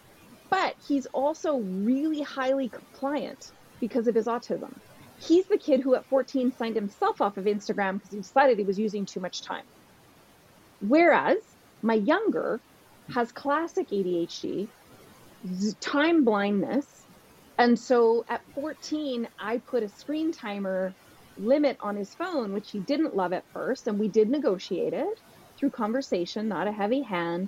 [0.51, 4.77] but he's also really highly compliant because of his autism.
[5.19, 8.65] He's the kid who at 14 signed himself off of Instagram because he decided he
[8.65, 9.63] was using too much time.
[10.81, 11.37] Whereas
[11.81, 12.59] my younger
[13.13, 14.67] has classic ADHD,
[15.79, 17.05] time blindness.
[17.57, 20.93] And so at 14, I put a screen timer
[21.37, 23.87] limit on his phone, which he didn't love at first.
[23.87, 25.19] And we did negotiate it
[25.57, 27.47] through conversation, not a heavy hand.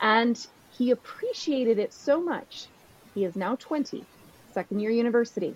[0.00, 0.46] And
[0.76, 2.66] he appreciated it so much.
[3.14, 4.04] He is now 20,
[4.52, 5.54] second year university.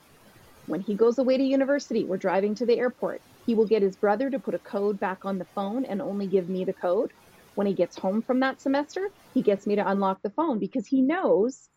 [0.67, 3.21] When he goes away to university, we're driving to the airport.
[3.47, 6.27] He will get his brother to put a code back on the phone and only
[6.27, 7.13] give me the code.
[7.55, 10.87] When he gets home from that semester, he gets me to unlock the phone because
[10.87, 11.69] he knows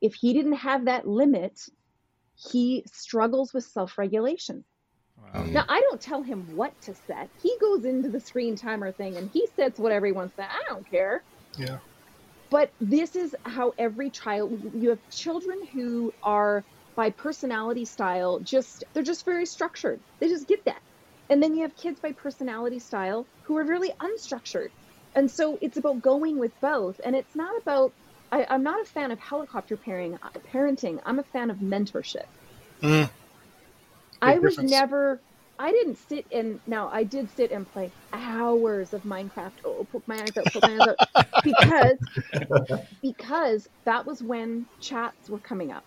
[0.00, 1.60] if he didn't have that limit,
[2.36, 4.64] he struggles with self regulation.
[5.34, 5.44] Wow.
[5.44, 7.28] Now, I don't tell him what to set.
[7.42, 10.44] He goes into the screen timer thing and he sets whatever he wants to.
[10.44, 11.22] I don't care.
[11.58, 11.78] Yeah.
[12.50, 16.64] But this is how every child, you have children who are
[16.96, 20.00] by personality style, just, they're just very structured.
[20.18, 20.82] They just get that.
[21.28, 24.70] And then you have kids by personality style who are really unstructured.
[25.14, 27.00] And so it's about going with both.
[27.04, 27.92] And it's not about,
[28.32, 30.18] I, am not a fan of helicopter parenting.
[30.52, 31.00] parenting.
[31.06, 32.26] I'm a fan of mentorship.
[32.82, 33.08] Mm.
[34.20, 34.70] I was difference.
[34.70, 35.20] never
[35.60, 39.52] I didn't sit and now I did sit and play hours of Minecraft.
[39.62, 41.98] Oh, poke my eyes out, poke my eyes out, because
[43.02, 45.84] because that was when chats were coming up.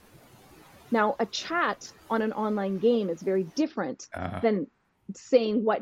[0.91, 4.41] Now, a chat on an online game is very different uh-huh.
[4.43, 4.67] than
[5.15, 5.81] saying what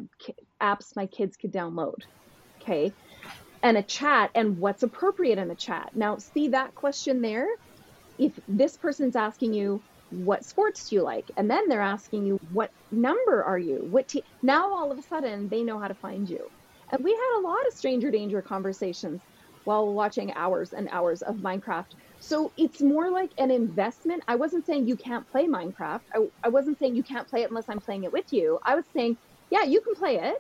[0.62, 2.01] apps my kids could download.
[2.62, 2.93] Okay,
[3.62, 5.91] and a chat and what's appropriate in a chat.
[5.95, 7.47] Now, see that question there.
[8.17, 11.32] If this person's asking you, what sports do you like?
[11.38, 13.80] And then they're asking you, what number are you?
[13.89, 14.26] What te-?
[14.43, 16.50] Now all of a sudden they know how to find you.
[16.91, 19.21] And we had a lot of stranger danger conversations
[19.65, 21.86] while watching hours and hours of Minecraft.
[22.19, 24.24] So it's more like an investment.
[24.28, 26.02] I wasn't saying you can't play Minecraft.
[26.13, 28.60] I, I wasn't saying you can't play it unless I'm playing it with you.
[28.65, 29.17] I was saying,
[29.50, 30.36] yeah, you can play it.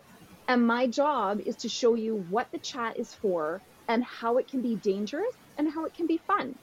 [0.47, 4.49] And my job is to show you what the chat is for and how it
[4.49, 6.55] can be dangerous and how it can be fun.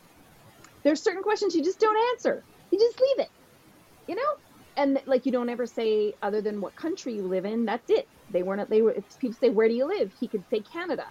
[0.85, 3.31] There's certain questions you just don't answer you just leave it,
[4.07, 4.37] you know?
[4.76, 7.64] And like you don't ever say other than what country you live in.
[7.64, 8.09] That's it.
[8.31, 8.68] They weren't.
[8.70, 8.92] They were.
[8.92, 11.07] If people say where do you live, he could say Canada.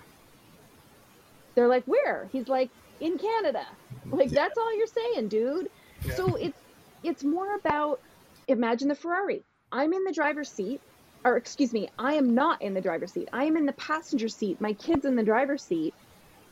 [1.56, 2.30] They're like where?
[2.32, 3.66] He's like in Canada.
[4.10, 4.44] Like yeah.
[4.44, 5.70] that's all you're saying, dude.
[6.04, 6.16] Yeah.
[6.16, 6.60] So it's
[7.04, 8.00] it's more about
[8.48, 9.44] imagine the Ferrari.
[9.72, 10.80] I'm in the driver's seat,
[11.26, 13.28] or excuse me, I am not in the driver's seat.
[13.34, 14.62] I am in the passenger seat.
[14.62, 15.94] My kid's in the driver's seat,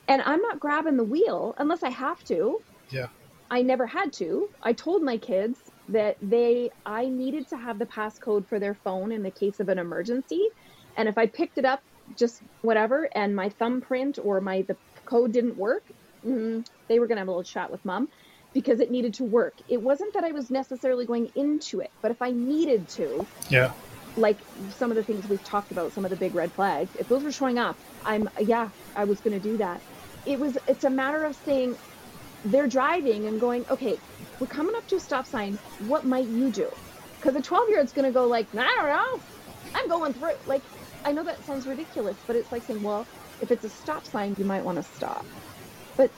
[0.08, 2.62] and I'm not grabbing the wheel unless I have to.
[2.90, 3.08] Yeah.
[3.50, 4.50] I never had to.
[4.64, 9.12] I told my kids that they I needed to have the passcode for their phone
[9.12, 10.48] in the case of an emergency,
[10.98, 11.82] and if I picked it up
[12.18, 15.84] just whatever and my thumbprint or my the code didn't work,
[16.26, 18.10] mm, they were gonna have a little chat with mom
[18.54, 19.58] because it needed to work.
[19.68, 23.74] It wasn't that I was necessarily going into it, but if I needed to, yeah,
[24.18, 27.08] like some of the things we've talked about, some of the big red flags, if
[27.08, 29.82] those were showing up, I'm yeah, I was going to do that.
[30.26, 31.78] It was it's a matter of saying
[32.46, 34.02] they're driving and going, okay,
[34.40, 35.60] we're coming up to a stop sign.
[35.80, 36.70] What might you do?
[37.22, 39.24] Because a 12 year old's going to go like, I don't know.
[39.76, 40.34] I'm going through.
[40.46, 40.64] Like,
[41.06, 44.36] I know that sounds ridiculous, but it's like saying, well, if it's a stop sign,
[44.38, 45.28] you might want to stop.
[45.98, 46.12] But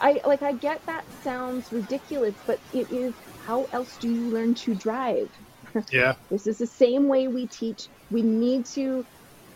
[0.00, 4.54] I like, I get that sounds ridiculous, but it is how else do you learn
[4.56, 5.28] to drive?
[5.92, 6.16] Yeah.
[6.30, 7.90] this is the same way we teach.
[8.10, 9.06] We need to,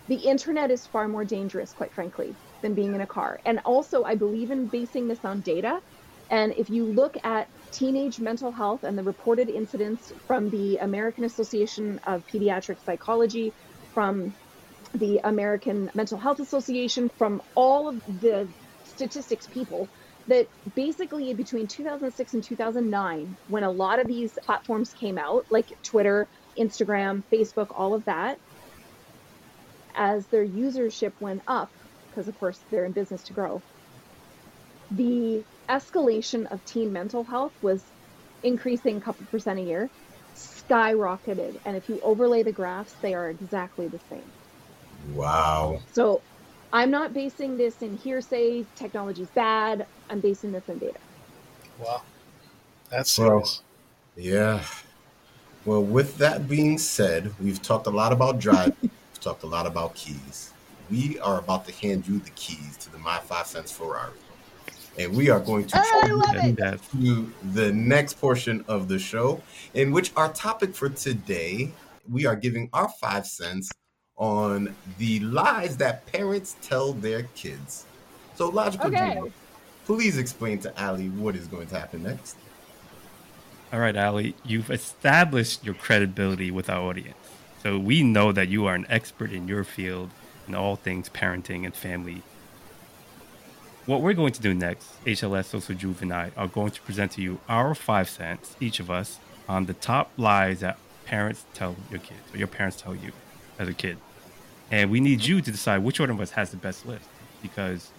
[0.09, 3.41] the internet is far more dangerous, quite frankly, than being in a car.
[3.45, 5.81] And also, I believe in basing this on data.
[6.31, 11.25] And if you look at teenage mental health and the reported incidents from the American
[11.25, 13.55] Association of Pediatric Psychology,
[13.95, 14.37] from
[14.95, 18.53] the American Mental Health Association, from all of the
[18.85, 19.91] statistics people,
[20.27, 25.69] that basically between 2006 and 2009, when a lot of these platforms came out, like
[25.85, 28.39] Twitter, Instagram, Facebook, all of that,
[29.95, 31.71] as their usership went up,
[32.11, 33.65] because of course they're in business to grow,
[34.91, 37.83] the escalation of teen mental health was
[38.43, 39.89] increasing a couple percent a year,
[40.35, 41.59] skyrocketed.
[41.65, 44.25] And if you overlay the graphs, they are exactly the same.
[45.15, 45.81] Wow.
[45.93, 46.21] So
[46.73, 49.87] I'm not basing this in hearsay, technology's bad.
[50.09, 50.99] I'm basing this in data.
[51.79, 52.03] Wow.
[52.91, 53.63] That's serious.
[54.17, 54.65] Well, yeah.
[55.65, 59.67] Well, with that being said, we've talked a lot about drive, we've talked a lot
[59.67, 60.53] about keys.
[60.91, 64.13] We are about to hand you the keys to the My Five Cents Ferrari
[64.99, 69.43] and we are going to try to the next portion of the show,
[69.75, 71.71] in which our topic for today
[72.11, 73.71] we are giving our five cents
[74.17, 77.87] on the lies that parents tell their kids.
[78.35, 79.15] So, logical Okay.
[79.15, 79.33] Junior,
[79.87, 82.37] please explain to Aly what is going to happen next.
[83.73, 87.17] All right, Aly, you've established your credibility with our audience.
[87.63, 90.11] So we know that you are an expert in your field
[90.49, 92.23] in all things parenting and family.
[93.91, 97.11] What we're going to do next, HLS Social Juve and I are going to present
[97.13, 101.75] to you our five cents, each of us, on the top lies that parents tell
[101.91, 103.11] your kids or your parents tell you
[103.59, 103.97] as a kid.
[104.71, 107.05] And we need you to decide which one of us has the best list
[107.43, 107.91] because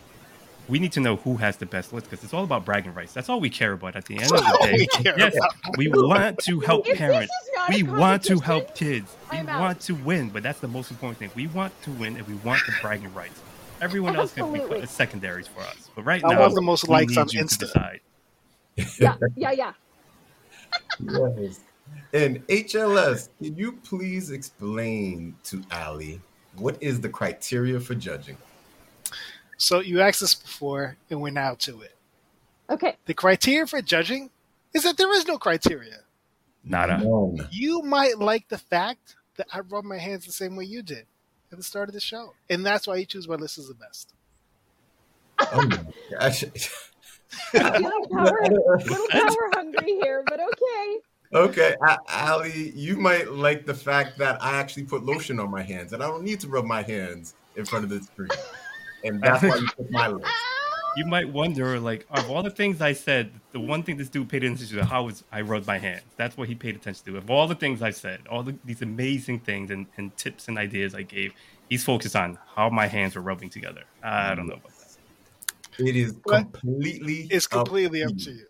[0.70, 3.12] we need to know who has the best list because it's all about bragging rights.
[3.12, 4.72] That's all we care about at the end of the day.
[4.78, 5.36] we care yes,
[5.76, 7.34] we want to help parents.
[7.44, 9.14] is not a We want to help kids.
[9.30, 11.32] We want to win, but that's the most important thing.
[11.36, 13.42] We want to win and we want the bragging rights.
[13.82, 14.76] Everyone else can be Absolutely.
[14.82, 15.90] put as secondaries for us.
[15.96, 17.60] But right I now, want the most we likes need on you to Insta.
[17.60, 18.00] decide.
[19.00, 19.74] Yeah, yeah, yeah.
[21.00, 21.60] Yes.
[22.14, 26.22] And HLS, can you please explain to Aly
[26.56, 28.38] what is the criteria for judging?
[29.58, 31.96] So you asked this before, and we're now to it.
[32.70, 32.96] Okay.
[33.06, 34.30] The criteria for judging
[34.74, 35.98] is that there is no criteria.
[36.64, 37.00] Nada.
[37.04, 37.48] None.
[37.52, 41.06] You might like the fact that I rub my hands the same way you did
[41.52, 43.74] at the start of the show, and that's why you choose my list as the
[43.74, 44.14] best.
[45.40, 46.44] Oh my gosh.
[47.54, 50.98] Little power, little power hungry here, but okay.
[51.34, 51.76] Okay,
[52.10, 56.04] Aly, you might like the fact that I actually put lotion on my hands, and
[56.04, 58.28] I don't need to rub my hands in front of the screen,
[59.06, 60.30] and that's why you put my list.
[60.98, 64.28] You might wonder, like, of all the things I said, the one thing this dude
[64.28, 66.04] paid attention to how was I rubbed my hands.
[66.18, 67.18] That's what he paid attention to.
[67.18, 70.58] Of all the things I said, all the, these amazing things and, and tips and
[70.58, 71.34] ideas I gave,
[71.70, 73.84] he's focused on how my hands were rubbing together.
[74.04, 74.98] I don't know about that.
[75.80, 76.52] It is What?
[76.52, 78.38] completely It's completely up to to you.
[78.40, 78.48] you.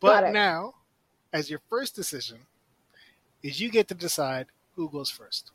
[0.00, 0.74] But now,
[1.32, 2.38] as your first decision,
[3.42, 4.46] is you get to decide
[4.76, 5.50] who goes first.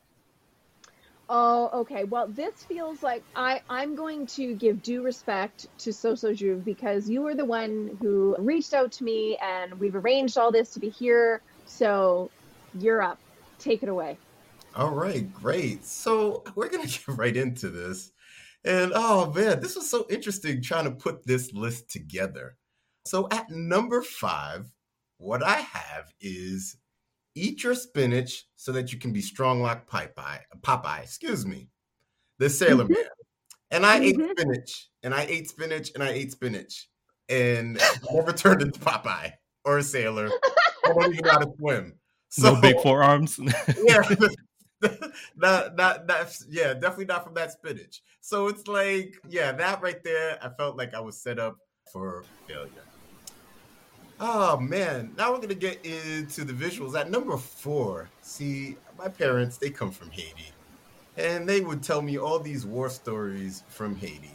[1.32, 2.02] Oh, okay.
[2.02, 7.08] Well, this feels like I, I'm going to give due respect to Soso Juve because
[7.08, 10.80] you were the one who reached out to me and we've arranged all this to
[10.80, 11.40] be here.
[11.66, 12.32] So
[12.74, 13.20] you're up.
[13.60, 14.18] Take it away.
[14.74, 15.84] All right, great.
[15.84, 18.10] So we're gonna get right into this.
[18.64, 22.56] And oh man, this was so interesting trying to put this list together.
[23.06, 24.72] So at number five,
[25.18, 26.76] what I have is
[27.34, 30.40] eat your spinach so that you can be strong like Popeye.
[30.62, 31.68] Popeye, excuse me.
[32.38, 32.90] The Sailor Mhm.
[32.90, 33.04] Man.
[33.72, 36.88] And I ate spinach, and I ate spinach, and I ate spinach,
[37.28, 37.80] and
[38.12, 39.32] never turned into Popeye
[39.64, 40.28] or a sailor.
[40.84, 41.98] I don't even know how to swim.
[42.38, 43.38] no big forearms.
[43.84, 44.02] yeah
[45.36, 50.02] not not not yeah definitely not from that spinach so it's like yeah that right
[50.02, 51.58] there i felt like i was set up
[51.92, 52.70] for failure
[54.20, 59.56] oh man now we're gonna get into the visuals at number four see my parents
[59.56, 60.52] they come from haiti
[61.16, 64.30] and they would tell me all these war stories from haiti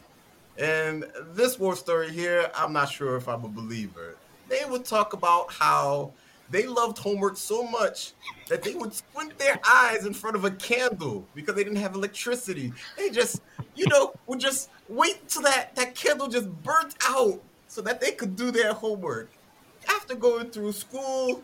[0.58, 4.18] and this war story here i'm not sure if i'm a believer
[4.50, 6.12] they would talk about how
[6.50, 8.14] they loved homework so much
[8.50, 11.96] that they would squint their eyes in front of a candle because they didn't have
[11.96, 12.72] electricity.
[12.98, 13.42] They just,
[13.76, 18.12] you know, would just wait till that, that candle just burnt out so that they
[18.12, 19.30] could do their homework.
[19.96, 21.44] After going through school,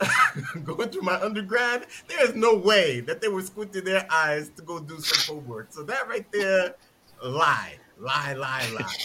[0.64, 4.62] going through my undergrad, there is no way that they were squinting their eyes to
[4.62, 5.72] go do some homework.
[5.72, 6.74] So that right there,
[7.22, 8.96] lie, lie, lie, lie.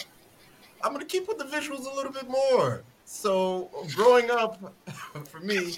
[0.82, 2.82] I'm gonna keep with the visuals a little bit more.
[3.04, 4.74] So growing up,
[5.28, 5.74] for me,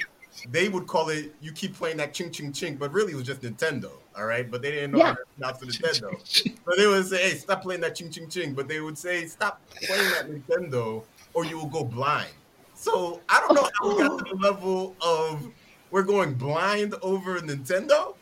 [0.50, 3.27] they would call it you keep playing that ching ching ching, but really it was
[3.27, 4.50] just Nintendo, all right?
[4.50, 5.05] But they didn't know Yeah.
[5.05, 6.27] how to pronounce Nintendo.
[6.27, 9.27] So they would say, hey, stop playing that ching ching ching, but they would say,
[9.27, 12.31] stop playing that Nintendo or you will go blind.
[12.84, 15.50] So I don't know how we got to the level of
[15.90, 18.14] we're going blind over Nintendo,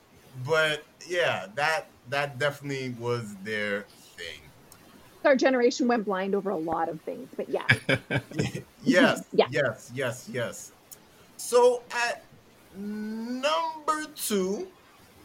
[0.47, 4.39] but yeah, that that definitely was their thing.
[5.25, 7.67] Our generation went blind over a lot of things, but yeah.
[8.85, 9.47] yes, Yeah.
[9.51, 10.71] yes, yes, yes.
[11.39, 12.23] So at
[12.77, 14.69] number two,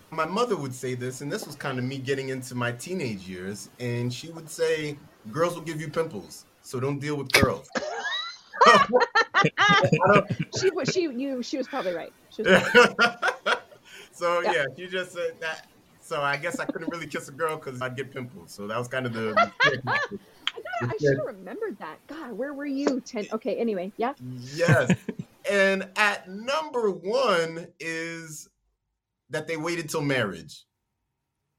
[0.10, 3.30] my mother would say this, and this was kind of me getting into my teenage
[3.30, 4.98] years, and she would say,
[5.32, 7.70] "Girls will give you pimples, so don't deal with girls."
[10.60, 12.14] she was she you she was probably right.
[12.38, 13.56] Was probably
[14.12, 14.52] so Yeah.
[14.54, 15.68] yeah, she just said that.
[16.02, 18.54] So I guess I couldn't really kiss a girl because I'd get pimples.
[18.54, 19.34] So that was kind of the.
[19.88, 20.00] I,
[20.82, 21.98] I should have remembered that.
[22.08, 23.02] God, where were you?
[23.02, 23.28] Ten.
[23.34, 23.56] Okay.
[23.58, 24.14] Anyway, yeah.
[24.56, 24.92] Yes.
[25.52, 28.48] and at number one is
[29.30, 30.64] that they waited till marriage.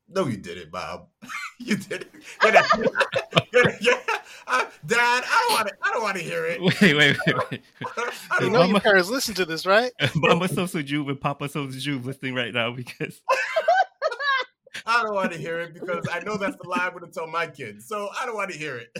[0.08, 1.08] No, you did it, Bob.
[1.58, 2.06] you did
[2.42, 4.04] it.
[4.50, 4.66] Yeah, that- yeah.
[4.66, 5.74] Uh, Dad, I don't want to.
[5.82, 6.60] I don't want to hear it.
[6.60, 7.62] wait, wait, wait, wait.
[7.98, 8.70] I You don't know want.
[8.70, 9.92] your parents listen to this, right?
[10.14, 13.20] Mama Sosa Juve and Papa Sosa Juve listening right now because
[14.86, 17.10] I don't want to hear it because I know that's the lie I'm going to
[17.10, 17.86] tell my kids.
[17.86, 18.96] So I don't want to hear it.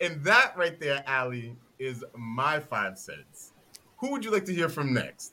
[0.00, 3.52] and that right there, Aly, is my five cents.
[3.98, 5.32] Who would you like to hear from next?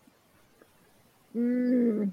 [1.36, 2.12] Mm.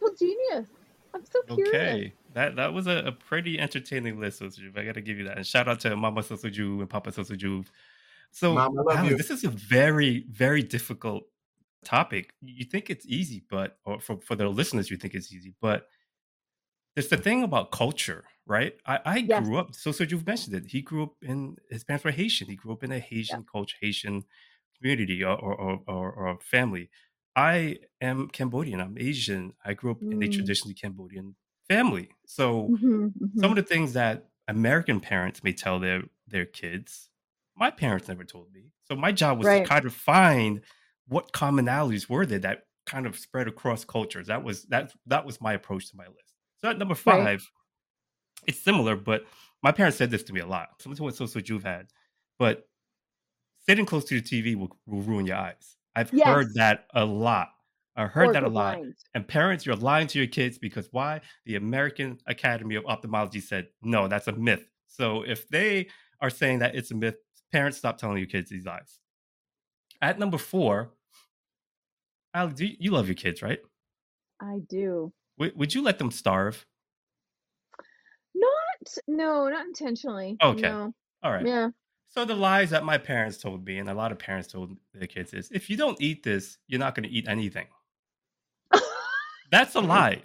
[0.00, 0.66] Well, genius.
[1.14, 1.68] I'm so curious.
[1.68, 2.12] Okay.
[2.34, 4.76] That that was a, a pretty entertaining list, Sosuju.
[4.78, 5.36] I gotta give you that.
[5.38, 7.66] And shout out to Mama Sosuju and Papa Sosuju.
[8.32, 9.18] So Mom, I love Alex, you.
[9.18, 11.24] this is a very, very difficult
[11.84, 12.34] topic.
[12.42, 15.88] You think it's easy, but or for, for the listeners, you think it's easy, but
[16.94, 18.74] there's the thing about culture, right?
[18.86, 19.46] I, I Yes.
[19.46, 20.66] grew up, so so you've mentioned it.
[20.66, 22.48] He grew up in his parents were Haitian.
[22.48, 24.24] He grew up in a Haitian culture, Haitian
[24.78, 26.90] community or or, or, or, family.
[27.36, 28.80] I am Cambodian.
[28.80, 29.54] I'm Asian.
[29.64, 30.28] I grew up in a Mm.
[30.28, 31.34] traditionally Cambodian
[31.68, 32.10] family.
[32.26, 37.10] So Mhm, some of the things that American parents may tell their their kids,
[37.56, 38.72] my parents never told me.
[38.84, 39.52] So my job was Right.
[39.52, 40.62] to kind of find
[41.06, 44.28] what commonalities were there that kind of spread across cultures.
[44.28, 46.34] That was that that was my approach to my list.
[46.58, 47.30] So at number Right.
[47.30, 47.42] five,
[48.46, 49.24] it's similar, but
[49.62, 50.80] my parents said this to me a lot.
[50.82, 51.88] Similar to what Social Juve had,
[52.38, 52.68] but
[53.58, 55.76] sitting close to the TV will, will ruin your eyes.
[55.96, 57.53] I've heard that a lot.
[57.96, 58.76] I heard Or that a lot.
[58.76, 58.94] blind.
[59.14, 61.20] And parents, you're lying to your kids because why?
[61.46, 64.68] The American Academy of Ophthalmology said, no, that's a myth.
[64.88, 65.88] So if they
[66.20, 67.16] are saying that it's a myth,
[67.52, 68.98] parents stop telling your kids these lies.
[70.02, 70.90] At number four,
[72.34, 73.60] Alex, you, you love your kids, right?
[74.40, 75.12] I do.
[75.38, 76.66] Would, would you let them starve?
[78.34, 80.36] Not, no, not intentionally.
[80.42, 80.62] Okay.
[80.62, 80.92] No.
[81.22, 81.46] All right.
[81.46, 81.68] Yeah.
[82.08, 85.06] So the lies that my parents told me and a lot of parents told their
[85.06, 87.66] kids is if you don't eat this, you're not going to eat anything.
[89.50, 90.22] That's a lie,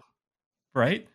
[0.76, 1.08] right?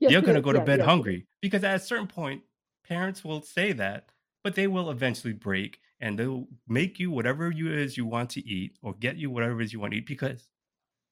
[0.00, 0.44] Yes, you're going to is.
[0.44, 2.42] go to Yeah, bed yes, hungry because at a certain point
[2.86, 4.06] parents will say that
[4.44, 8.46] but they will eventually break and they'll make you whatever you is you want to
[8.46, 10.48] eat or get you whatever it is you want to eat because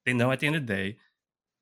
[0.06, 0.96] they know at the end of the day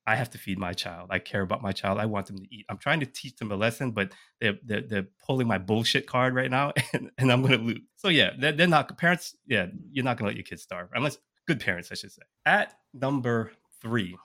[0.07, 1.09] i have to feed my child.
[1.11, 1.99] I care about my child.
[1.99, 2.65] I want them to eat.
[2.69, 6.35] I'm trying to teach them a lesson but they're they're, they're pulling my bullshit card
[6.35, 7.81] right now and, and i'm going to lose.
[7.97, 10.89] So yeah they're, they're not parents yeah you're not going to let your kids starve
[10.93, 11.17] unless
[11.47, 12.23] good parents i should say.
[12.45, 13.51] At number
[13.81, 14.17] three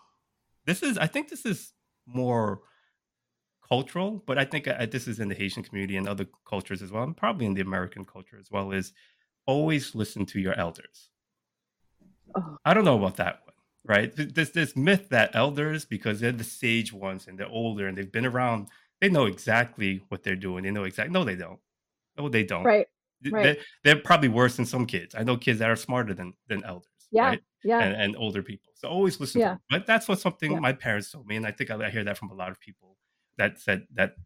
[0.66, 1.72] this is i think this is
[2.06, 2.60] more
[3.68, 6.92] cultural, but I think uh, this is in the Haitian community and other cultures as
[6.92, 8.92] well, and probably in the American culture as well, is
[9.46, 11.10] always listen to your elders.
[12.34, 12.58] Oh.
[12.64, 13.54] I don't know about that one,
[13.84, 14.14] right?
[14.14, 17.96] Th- There's this myth that elders, because they're the sage ones and they're older and
[17.96, 18.68] they've been around,
[19.00, 20.64] they know exactly what they're doing.
[20.64, 21.12] They know exactly.
[21.12, 21.60] No, they don't.
[22.16, 22.64] No, they don't.
[22.64, 22.86] Right.
[23.30, 23.42] Right.
[23.42, 25.14] They're, they're probably worse than some kids.
[25.14, 26.86] I know kids that are smarter than than elders.
[27.10, 27.28] Yeah.
[27.28, 27.42] Right?
[27.64, 27.80] Yeah.
[27.80, 28.72] and, and older people.
[28.76, 29.56] So always listen Yeah.
[29.70, 30.60] But that's what something Yeah.
[30.60, 32.60] my parents told me, and I think I, I hear that from a lot of
[32.60, 32.96] people
[33.38, 34.16] that said that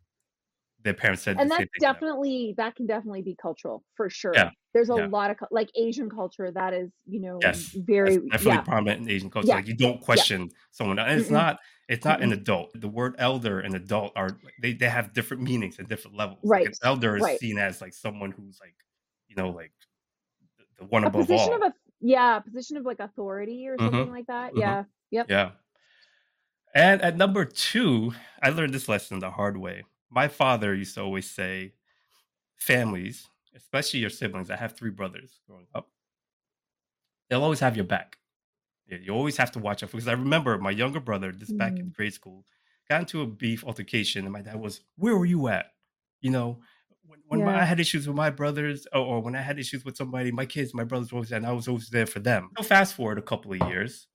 [0.83, 1.81] their parents said and the same that's thing.
[1.81, 5.07] definitely that can definitely be cultural for sure Yeah, there's a yeah.
[5.09, 9.11] lot of like asian culture that is you know Yes, very That's definitely prominent in
[9.11, 9.55] Asian culture.
[9.55, 11.33] Like you don't question someone, and it's Mm-mm.
[11.33, 12.71] not it's not an adult.
[12.75, 14.31] The word elder and adult are
[14.61, 16.39] they they have different meanings and different levels.
[16.39, 17.39] Like, Right, elder is right.
[17.39, 18.75] seen as like someone who's like
[19.29, 19.73] you know like
[20.79, 21.63] the, one a above position all.
[21.63, 24.57] of yeah position of like authority or Mhm, something like that mhm.
[24.57, 25.53] yeah yep Yeah.
[26.75, 29.85] And at number two, I learned this lesson the hard way.
[30.09, 31.75] My father used to always say,
[32.57, 35.91] families, especially your siblings, I have three brothers growing up,
[37.29, 38.19] they'll always have your back.
[38.87, 41.81] Yeah, you always have to watch out because I remember my younger brother, this back
[41.81, 42.47] in grade school,
[42.89, 45.75] got into a beef altercation, and my dad was, Where were you at?
[46.21, 46.63] You know,
[47.11, 47.63] when, when my- Yeah.
[47.63, 50.47] I had issues with my brothers, or, or when I had issues with somebody, my
[50.47, 52.51] kids, my brothers were always there, and I was always there for them.
[52.57, 54.07] So fast forward a couple of years,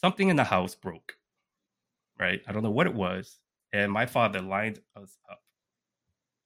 [0.00, 1.16] something in the house broke
[2.20, 2.40] right?
[2.46, 3.40] I don't know what it was.
[3.72, 5.40] And my father lined us up.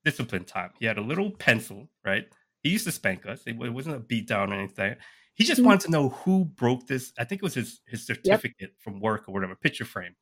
[0.03, 0.71] Discipline time.
[0.81, 2.27] He had a little pencil, right?
[2.63, 3.43] He used to spank us.
[3.47, 4.97] It it wasn't a beat down or anything.
[5.35, 5.65] He just Mhm.
[5.67, 7.13] wanted to know who broke this.
[7.19, 10.17] I think it was his, his certificate from work or whatever, picture frame.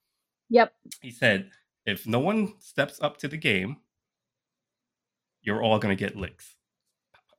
[0.49, 1.51] yep He said,
[1.87, 3.77] if no one steps up to the game,
[5.47, 6.55] you're all going to get licks.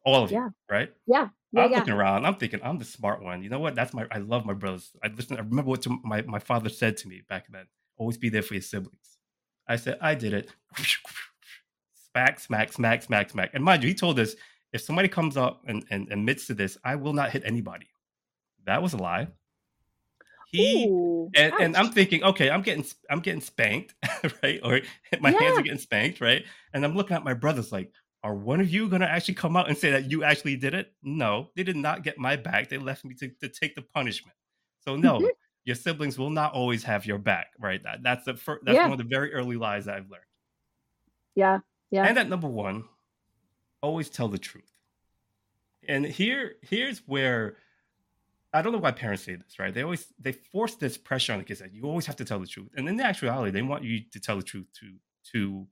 [0.05, 0.45] All of Yeah.
[0.45, 0.93] you, right?
[1.05, 2.25] yeah yeah I'm yeah looking around.
[2.25, 3.43] I'm thinking I'm the smart one.
[3.43, 3.75] You know what?
[3.75, 4.07] That's my.
[4.11, 4.91] I love my brothers.
[5.03, 5.37] I listen.
[5.37, 7.65] I remember what to, my my father said to me back then.
[7.97, 9.17] Always be there for your siblings.
[9.67, 10.49] I said I did it.
[12.13, 13.51] Smack, smack, smack, smack, smack.
[13.53, 14.35] And mind you, he told us
[14.73, 17.87] if somebody comes up and, and admits to this, I will not hit anybody.
[18.65, 19.27] That was a lie.
[20.51, 23.95] He Ooh, and, and I'm thinking, okay, I'm getting I'm getting spanked,
[24.43, 24.59] right?
[24.63, 24.81] Or
[25.19, 26.45] my hands are getting spanked, right?
[26.73, 27.93] And I'm looking at my brothers like,
[28.23, 30.93] are one of you gonna actually come out and say that you actually did it?
[31.03, 32.69] No, they did not get my back.
[32.69, 34.37] They left me to, to take the punishment.
[34.79, 35.31] So no, Mhm.
[35.65, 37.81] your siblings will not always have your back, right?
[37.83, 38.83] That that's the first that's Yeah.
[38.83, 40.23] one of the very early lies that I've learned.
[41.35, 41.59] yeah
[41.91, 42.89] yeah And at number one,
[43.81, 44.79] always tell the truth.
[45.87, 47.57] And here, here's where
[48.53, 49.73] I don't know why parents say this, right?
[49.73, 52.39] They always they force this pressure on the kids that you always have to tell
[52.39, 52.69] the truth.
[52.77, 54.95] And in actuality, they want you to tell the truth to
[55.33, 55.67] to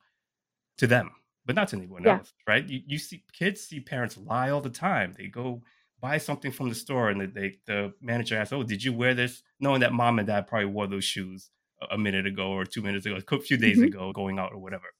[0.78, 1.11] to them,
[1.45, 2.17] but not to anyone Yeah.
[2.19, 2.67] else, right?
[2.67, 5.13] You, you see kids see parents lie all the time.
[5.17, 5.63] They go
[6.01, 9.41] buy something from the store and they, the manager asks, "Oh, did you wear this?"
[9.59, 11.49] Knowing that mom and dad probably wore those shoes
[11.82, 13.88] a- a minute ago or two minutes ago, a few days Mhm.
[13.88, 14.93] ago, going out or whatever.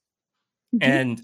[0.76, 0.84] Mhm.
[0.84, 1.21] And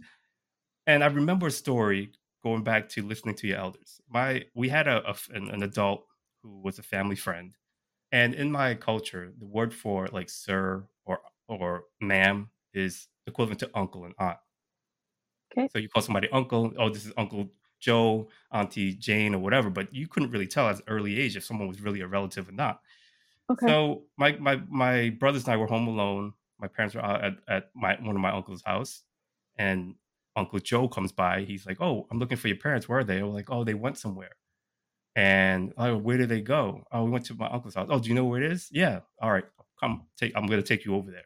[0.87, 2.11] and I remember a story
[2.43, 4.01] going back to listening to your elders.
[4.09, 6.07] My we had a an, an adult
[6.43, 7.57] who was a family friend,
[8.11, 13.71] and in my culture, the word for like sir or or ma'am is equivalent to
[13.75, 14.39] uncle and aunt.
[15.51, 15.69] Okay.
[15.69, 16.73] So you call somebody uncle.
[16.77, 19.69] Oh, this is Uncle Joe, Auntie Jane, or whatever.
[19.69, 22.49] But you couldn't really tell at an early age if someone was really a relative
[22.49, 22.81] or not.
[23.49, 23.67] okay.
[23.67, 26.33] So my my my brothers and I were home alone.
[26.59, 29.03] My parents were out at, at my one of my uncle's house,
[29.57, 29.95] and
[30.35, 31.43] Uncle Joe comes by.
[31.43, 32.89] He's like, "Oh, I'm looking for your parents.
[32.89, 34.37] Where are they?" We're like, "Oh, they went somewhere."
[35.15, 36.83] And oh, where did they go?
[36.91, 37.87] Oh, we went to my uncle's house.
[37.89, 38.69] Oh, do you know where it is?
[38.71, 38.99] Yeah.
[39.21, 39.43] All right,
[39.79, 40.31] come take.
[40.35, 41.25] I'm going to take you over there.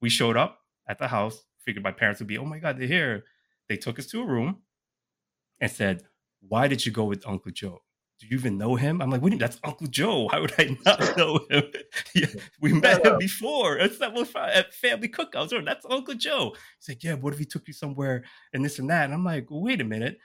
[0.00, 1.44] We showed up at the house.
[1.64, 3.24] Figured my parents would be, "Oh my God, they're here."
[3.68, 4.58] They took us to a room
[5.60, 6.02] and said,
[6.46, 7.82] "Why did you go with Uncle Joe?"
[8.22, 9.02] do you even know him?
[9.02, 9.36] I'm like, do you?
[9.36, 10.28] That's Uncle Joe.
[10.30, 11.64] Why would I not know him?
[12.14, 12.26] yeah,
[12.60, 13.78] we met him before.
[13.78, 15.52] It's at family cookouts.
[15.52, 16.54] Or that's Uncle Joe.
[16.78, 17.14] He's like, yeah.
[17.14, 18.22] What if he took you somewhere
[18.52, 19.06] and this and that?
[19.06, 20.18] And I'm like, wait a minute.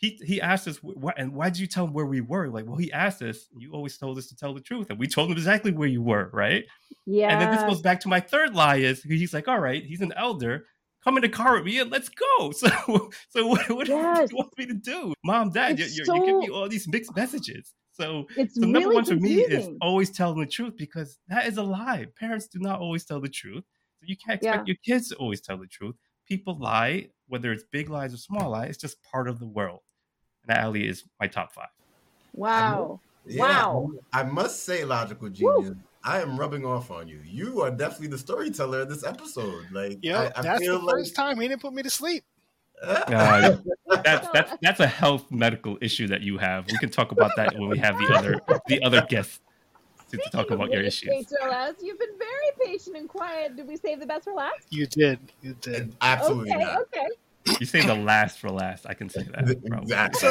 [0.00, 2.48] He he asked us, wh- and why did you tell him where we were?
[2.48, 3.48] Like, well, he asked us.
[3.56, 6.00] You always told us to tell the truth, and we told him exactly where you
[6.02, 6.64] were, right?
[7.06, 7.28] yeah.
[7.30, 10.00] And then this goes back to my third lie is he's like, all right, he's
[10.00, 10.64] an elder.
[11.04, 12.52] Come in the car with me and let's go.
[12.60, 12.68] So,
[13.30, 14.28] so what, what Yes.
[14.28, 15.14] do you want me to do?
[15.24, 17.72] Mom, dad, you're, you're, you give me all these mixed messages.
[17.92, 21.46] So, it's so number really one for me is always telling the truth because that
[21.46, 22.06] is a lie.
[22.18, 23.64] Parents do not always tell the truth.
[23.98, 24.74] So you can't expect Yeah.
[24.74, 25.94] your kids to always tell the truth.
[26.26, 28.70] People lie, whether it's big lies or small lies.
[28.70, 29.80] It's just part of the world.
[30.46, 31.68] And that Aly is my top five.
[32.34, 33.00] Wow.
[33.26, 33.92] Yeah, Wow.
[34.12, 35.76] I must say, logical genius.
[36.02, 37.20] I am rubbing off on you.
[37.24, 39.66] You are definitely the storyteller of this episode.
[39.70, 42.24] Like, yeah, I, I that's the like first time he didn't put me to sleep.
[42.82, 43.58] Uh,
[44.02, 46.64] that's that's that's a health medical issue that you have.
[46.70, 49.40] We can talk about that when we have the other the other guests
[50.10, 51.10] to, to talk about your issues.
[51.10, 53.56] HLS, you've been very patient and quiet.
[53.56, 54.66] Did we save the best for last?
[54.70, 55.18] You did.
[55.42, 55.94] You did.
[56.00, 56.80] Absolutely okay, not.
[56.82, 57.06] okay.
[57.58, 58.86] You say the last for last.
[58.86, 59.62] I can say that.
[59.66, 59.82] probably.
[59.82, 60.30] Exactly.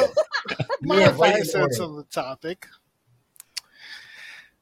[0.82, 2.66] My Yeah, wait five cents on the topic.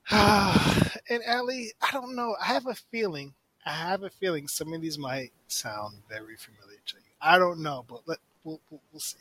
[0.11, 2.35] and Aly, I don't know.
[2.41, 3.35] I have a feeling.
[3.67, 7.13] I have a feeling some of these might sound very familiar to you.
[7.21, 9.19] I don't know, but let we'll, we'll, we'll see.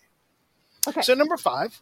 [0.88, 1.02] Okay.
[1.02, 1.82] So number five,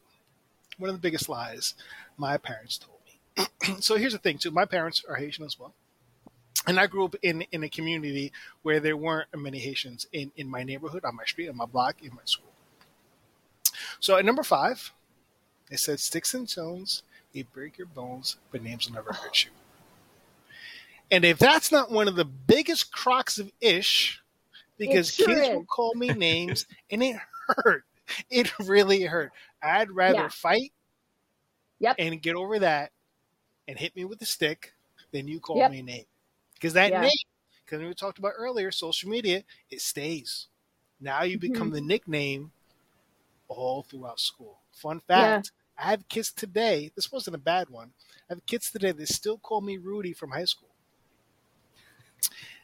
[0.77, 1.75] one of the biggest lies
[2.17, 3.75] my parents told me.
[3.81, 4.51] so here's the thing, too.
[4.51, 5.73] My parents are Haitian as well,
[6.67, 8.31] and I grew up in in a community
[8.63, 12.01] where there weren't many Haitians in in my neighborhood, on my street, on my block,
[12.01, 12.51] in my school.
[13.99, 14.91] So at number five,
[15.69, 17.03] it said sticks and stones
[17.33, 19.15] may break your bones, but names will never oh.
[19.15, 19.51] hurt you.
[21.11, 24.21] And if that's not one of the biggest crocks of ish,
[24.77, 25.55] because sure kids is.
[25.55, 27.83] will call me names and it hurt.
[28.29, 29.31] It really hurt.
[29.61, 30.27] I'd rather Yeah.
[30.29, 30.71] fight
[31.79, 31.95] Yep.
[31.99, 32.91] and get over that
[33.67, 34.73] and hit me with a stick
[35.11, 35.71] than you call Yep.
[35.71, 36.05] me a name.
[36.65, 37.01] Because that Yeah.
[37.01, 37.11] name,
[37.63, 40.47] because we talked about earlier, social media, it stays.
[40.99, 41.75] Now you become Mm-hmm.
[41.75, 42.51] the nickname
[43.47, 44.61] all throughout school.
[44.71, 45.41] Fun Yeah.
[45.41, 47.93] fact I have kids today, this wasn't a bad one.
[48.27, 50.69] I have kids today that still call me Rudy from high school.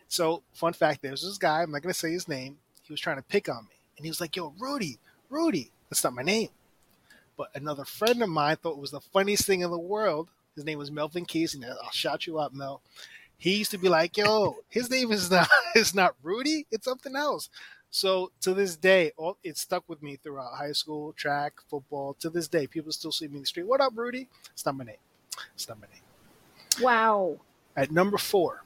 [0.07, 2.57] So, fun fact there's this guy, I'm not going to say his name.
[2.81, 3.75] He was trying to pick on me.
[3.97, 4.97] And he was like, Yo, Rudy,
[5.29, 5.69] Rudy.
[5.91, 6.49] That's not my name.
[7.37, 10.29] But another friend of mine thought it was the funniest thing in the world.
[10.55, 11.61] His name was Melvin Casey.
[11.61, 12.81] and I'll shout you out, Mel.
[13.41, 16.67] He used to be like, "Yo, his name is not is not Rudy.
[16.69, 17.49] It's something else."
[17.89, 22.13] So to this day, all, it stuck with me throughout high school, track, football.
[22.19, 23.65] To this day, people still see me in the street.
[23.65, 24.27] What up, Rudy?
[24.53, 24.95] It's not my name.
[25.55, 26.83] It's not my name.
[26.85, 27.39] Wow.
[27.75, 28.63] At number four.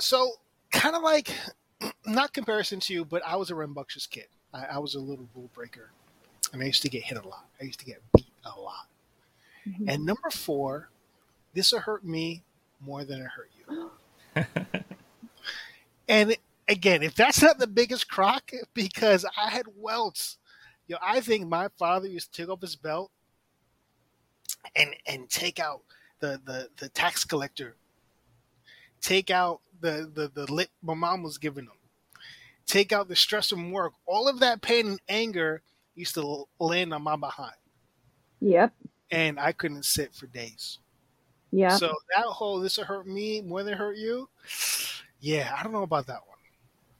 [0.00, 0.32] So
[0.72, 1.32] kind of like,
[2.06, 4.26] not comparison to you, but I was a rambunctious kid.
[4.52, 5.90] I, I was a little rule breaker,
[6.52, 7.46] and I used to get hit a lot.
[7.60, 8.88] I used to get beat a lot.
[9.66, 9.84] Mhm.
[9.88, 10.90] And number four,
[11.56, 12.44] this will hurt me
[12.80, 13.90] more than it hurt you.
[16.08, 16.36] And
[16.68, 20.38] again, if that's not the biggest crock, because I had welts.
[20.86, 23.10] You know, I think my father used to take off his belt
[24.76, 25.80] and and take out
[26.20, 27.74] the the, the tax collector,
[29.00, 31.72] take out the, the the lip my mom was giving him,
[32.66, 33.92] take out the stress from work.
[34.06, 35.62] All of that pain and anger
[35.96, 37.56] used to land on my behind,
[38.40, 38.72] Yep.
[39.10, 40.78] and I couldn't sit for days.
[41.56, 41.76] Yeah.
[41.76, 44.28] So that whole this will hurt me more than hurt you.
[45.20, 46.36] Yeah, I don't know about that one.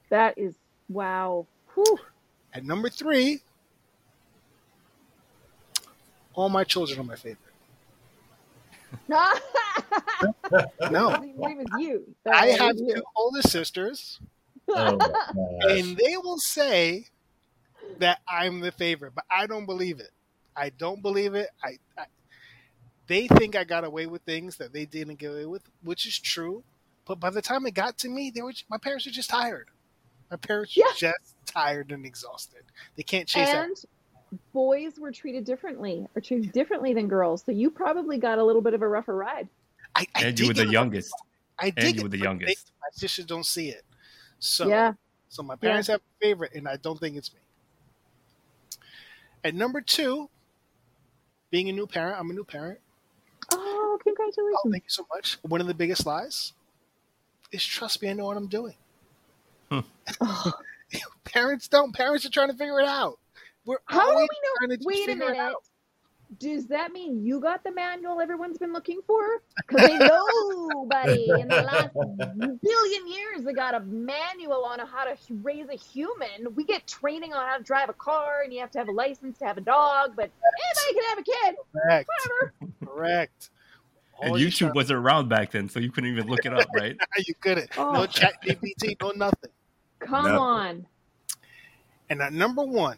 [0.09, 0.55] that is
[0.89, 1.45] wow.
[1.75, 1.99] Whew.
[2.53, 3.41] At number three,
[6.33, 7.37] all my children are my favorite.
[10.89, 12.15] No, I believe it's you.
[12.25, 12.95] I have you.
[12.95, 14.19] two older sisters,
[14.69, 14.97] Oh
[15.69, 17.05] and they will say
[17.99, 20.09] that I'm the favorite, but I don't believe it.
[20.55, 21.49] I don't believe it.
[21.63, 22.05] I, I
[23.07, 26.17] they think I got away with things that they didn't get away with, which is
[26.19, 26.63] true.
[27.05, 29.69] But by the time it got to me, they were my parents were just tired.
[30.29, 32.63] My parents were just tired and exhausted.
[32.97, 33.65] They can't chase that.
[33.65, 37.43] and boys were treated differently or treated differently than girls.
[37.45, 39.47] So you probably got a little bit of a rougher ride.
[39.95, 41.13] I, I And you were the youngest.
[41.57, 42.71] I and you were the but they- youngest.
[42.81, 43.83] my sisters don't see it.
[44.39, 44.93] So yeah.
[45.29, 47.39] So my parents have a favorite, and I don't think it's me.
[49.43, 50.29] At number two,
[51.51, 52.79] being a new parent, I'm a new parent.
[54.09, 55.37] Oh, Oh, thank you so much.
[55.43, 56.53] One of the biggest lies
[57.51, 58.75] is trust me, I know what I'm doing.
[59.71, 59.83] Oh,
[61.25, 61.93] Parents don't.
[61.93, 63.19] Parents are trying to figure it out.
[63.65, 64.75] We're how do we know?
[64.75, 65.37] to Wait a minute.
[65.37, 65.63] out.
[66.39, 69.41] Does that mean you got the manual everyone's been looking for?
[69.67, 75.69] Because nobody in the last billion years that got a manual on how to raise
[75.69, 76.53] a human.
[76.55, 78.91] We get training on how to drive a car, and you have to have a
[78.91, 80.29] license to have a dog, but
[80.89, 81.55] anybody can have a kid.
[81.73, 82.09] Correct.
[82.25, 82.53] Whatever.
[82.85, 83.49] Correct.
[84.21, 86.97] And YouTube wasn't around back then, so you couldn't even look it up, right?
[87.27, 87.69] you couldn't.
[87.77, 87.91] Oh.
[87.91, 89.51] No chat GPT, no nothing.
[89.99, 90.41] Come No.
[90.41, 90.87] on.
[92.09, 92.97] And at number one,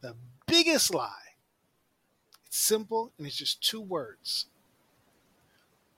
[0.00, 0.14] the
[0.46, 1.10] biggest lie.
[2.46, 4.46] It's simple and it's just two words.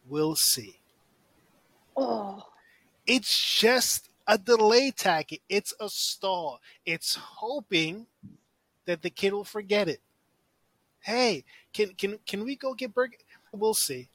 [0.09, 0.79] We'll see.
[1.97, 2.43] Oh,
[3.07, 5.41] It's just a delay tactic.
[5.49, 6.61] It's a stall.
[6.85, 8.07] It's hoping
[8.85, 10.01] that the kid will forget it.
[11.01, 13.17] Hey, can can can we go get burger?
[13.59, 14.09] We'll see.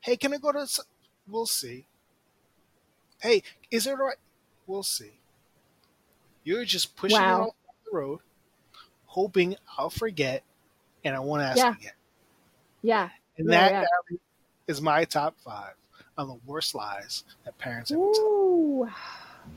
[0.00, 0.66] Hey, can I go to?
[1.28, 1.86] We'll see.
[3.20, 4.16] Hey, is it all right?
[4.66, 5.12] We'll see.
[6.44, 7.42] You're just pushing Wow.
[7.42, 7.54] it off
[7.90, 8.20] the road,
[9.06, 10.42] hoping I'll forget,
[11.04, 11.74] and I won't ask Yeah.
[11.74, 11.92] again.
[12.82, 13.10] yeah.
[13.38, 14.16] And Yeah, that yeah.
[14.68, 15.74] Is my top five
[16.18, 18.24] on the worst lies that parents ever tell.
[18.24, 18.90] Ooh.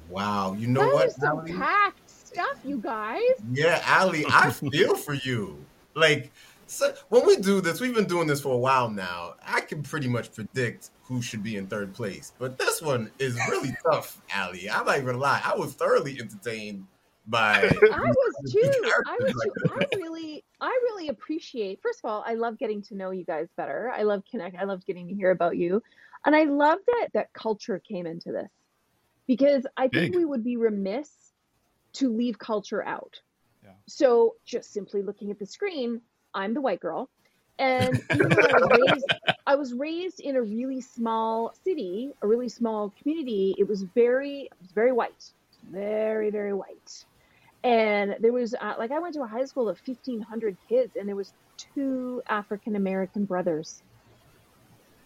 [0.10, 0.54] Wow.
[0.54, 1.08] You know That what?
[1.08, 3.22] is some packed stuff, you guys.
[3.52, 5.64] Yeah, Aly, I feel for you.
[5.94, 6.32] Like,
[6.68, 9.36] so when we do this, we've been doing this for a while now.
[9.46, 13.36] I can pretty much predict who should be in third place, but this one is
[13.50, 14.70] really tough, Aly.
[14.70, 15.42] I'm not even gonna lie.
[15.44, 16.86] I was thoroughly entertained
[17.28, 17.64] by.
[17.94, 18.72] I was too.
[19.08, 19.76] I was too.
[19.80, 21.82] I really, I really appreciate.
[21.82, 23.92] First of all, I love getting to know you guys better.
[23.96, 24.58] I love connect.
[24.58, 25.84] I love getting to hear about you,
[26.26, 28.50] and I love that that culture came into this
[29.28, 30.16] because I think Big.
[30.16, 31.10] we would be remiss
[31.94, 33.20] to leave culture out.
[33.64, 33.72] Yeah.
[33.88, 36.02] So just simply looking at the screen,
[36.36, 37.10] I'm the white girl,
[37.60, 39.10] and even though I was raised,
[39.48, 43.56] I was raised in a really small city, a really small community.
[43.60, 45.24] It was very, it was very white,
[45.64, 47.06] very, very white
[47.64, 51.08] and there was uh, like I went to a high school of 1500 kids and
[51.10, 53.84] there was two African American brothers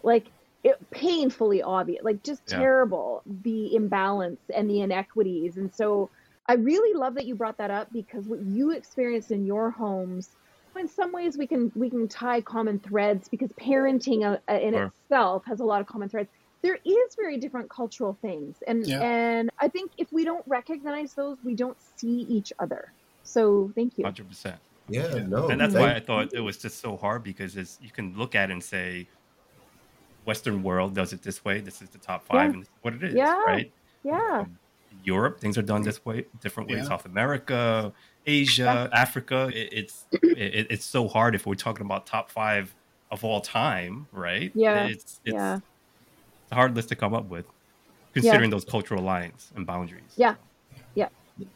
[0.04, 0.32] like
[0.64, 2.68] it painfully obvious like just Yeah.
[2.68, 6.12] terrible the imbalance and the inequities and so
[6.48, 10.36] I really love that you brought that up because what you experienced in your homes
[10.80, 14.74] in some ways we can we can tie common threads because parenting uh, uh, in
[14.74, 14.86] Sure.
[15.04, 16.30] itself has a lot of common threads
[16.62, 19.02] there is very different cultural things and Yeah.
[19.02, 22.92] and i think if we don't recognize those we don't see each other
[23.24, 24.56] so thank you Hundred percent.
[24.88, 25.50] yeah, no.
[25.50, 28.18] and that's thank- why I thought it was just so hard because it's, you can
[28.18, 29.08] look at it and say,
[30.26, 31.60] Western world does it this way.
[31.60, 32.54] This is the top five, Yeah.
[32.54, 33.44] and this is what it is, Yeah.
[33.44, 33.72] right?
[34.04, 34.58] yeah Um,
[35.04, 36.80] Europe, things are done this way, different ways.
[36.80, 36.88] Yeah.
[36.90, 37.94] South America,
[38.26, 39.50] Asia, Africa.
[39.54, 42.74] It, it's it, it's so hard if we're talking about top five
[43.12, 44.52] of all time, right?
[44.54, 44.86] Yeah.
[44.88, 45.60] it's it's Yeah.
[46.52, 47.46] a hard list to come up with,
[48.14, 50.14] considering those cultural lines and boundaries.
[50.16, 50.36] Yeah.
[50.96, 51.08] Yeah.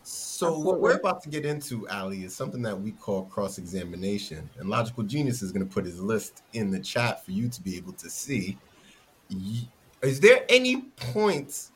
[0.04, 4.70] So what we're about to get into, Aly, is something that we call cross-examination, and
[4.70, 7.76] Logical Genius is going to put his list in the chat for you to be
[7.76, 8.58] able to see.
[10.02, 11.73] Is there any points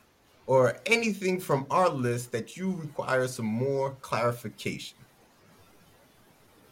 [0.48, 4.96] or anything from our list that you require some more clarification?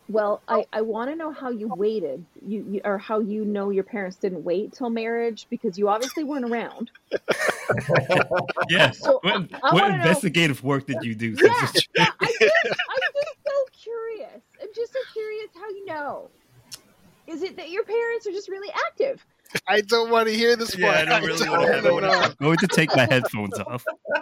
[0.09, 3.71] well i i want to know how you waited you, you or how you know
[3.71, 6.93] your parents didn't wait till marriage because you obviously weren't around
[8.69, 8.93] Yeah.
[8.93, 11.31] So, what I- I what wanna know- investigative work did you do?
[11.43, 16.31] yeah, yeah I just, i'm just so curious i'm just so curious how you know
[17.27, 19.27] is it that your parents are just really active
[19.67, 21.09] I don't want to hear this Yeah, I part.
[21.09, 21.99] don't really don't want to have know.
[21.99, 22.37] it.
[22.41, 23.85] I'm going to take my headphones off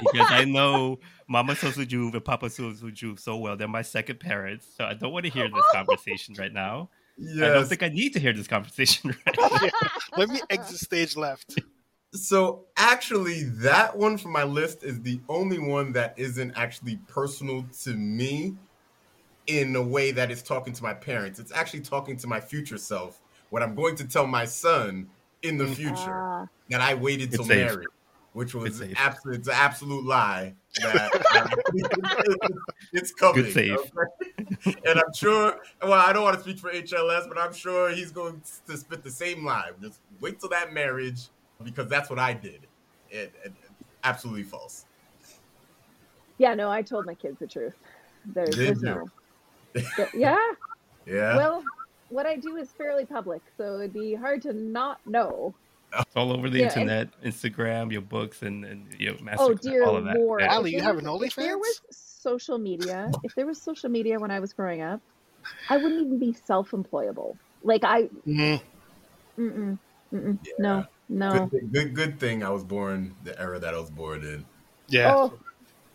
[0.00, 0.98] because I know
[1.28, 3.56] Mama Sosuju and Papa Sosuju so well.
[3.56, 6.90] They're my second parents, so I don't want to hear this conversation right now.
[7.20, 9.36] I don't think I need to hear this conversation right
[9.72, 9.72] now.
[10.16, 11.58] Let me exit stage left.
[12.14, 17.64] So actually, that one from my list is the only one that isn't actually personal
[17.82, 18.54] to me
[19.46, 21.38] in a way that is talking to my parents.
[21.38, 23.20] It's actually talking to my future self.
[23.50, 25.08] What I'm going to tell my son
[25.42, 27.66] in the future Ah, that I waited till It's safe.
[27.70, 27.88] marriage.
[28.34, 28.94] which was save.
[28.96, 30.54] absolute, it's an absolute lie.
[30.80, 31.10] That
[32.92, 33.42] it's coming.
[33.42, 33.78] Good save.
[33.78, 34.74] okay?
[34.86, 35.56] And I'm sure.
[35.82, 39.02] Well, I don't want to speak for HLS, but I'm sure he's going to spit
[39.02, 39.70] the same lie.
[39.82, 41.22] Just wait till that marriage,
[41.64, 42.60] because that's what I did.
[43.10, 43.52] It, it
[44.04, 44.84] absolutely false.
[46.36, 47.74] Yeah, no, I told my kids the truth.
[48.26, 49.08] There's, there's no.
[50.14, 50.36] yeah.
[51.06, 51.36] Yeah.
[51.36, 51.64] Well,
[52.10, 55.54] what I do is fairly public, so it'd be hard to not know.
[55.98, 59.54] It's all over the Yeah, and- internet, Instagram, your books, and, and your master, Oh
[59.54, 60.16] dear all of that.
[60.18, 60.42] lord!
[60.42, 60.56] Yeah.
[60.58, 63.88] Aly, you there have was- an If there was social media, if there was social
[63.88, 65.00] media when I was growing up,
[65.70, 67.36] I wouldn't even be self-employable.
[67.62, 68.60] Like I, Mhm.
[69.38, 69.78] mm-mm,
[70.12, 71.30] mm-mm, no, no.
[71.46, 74.44] Good, thing- good, good thing I was born the era that I was born in.
[74.88, 75.14] Yeah.
[75.14, 75.38] Oh,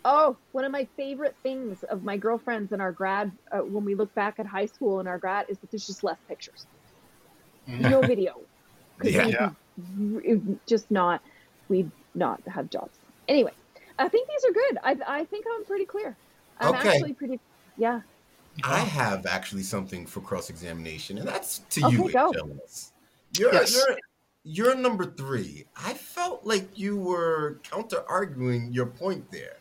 [0.06, 3.96] oh, one of my favorite things of my girlfriends and our grad, uh, when we
[3.96, 6.66] look back at high school and our grad, is that there's just less pictures,
[7.68, 7.90] Mhm.
[7.90, 8.34] no video.
[9.04, 9.50] Yeah.
[9.76, 11.22] be just not,
[11.68, 12.98] we'd not have jobs.
[13.28, 13.52] Anyway,
[13.98, 14.78] I think these are good.
[14.84, 16.16] I, I think I'm pretty clear.
[16.60, 16.90] I'm Okay.
[16.90, 17.40] actually pretty,
[17.78, 18.02] yeah.
[18.64, 22.32] I have actually something for cross examination, and that's to you, Okay, go.
[22.34, 22.92] HLS.
[23.38, 23.74] You're, Yes.
[23.74, 23.98] you're,
[24.44, 25.66] you're number three.
[25.76, 29.58] I felt like you were counter arguing your point there.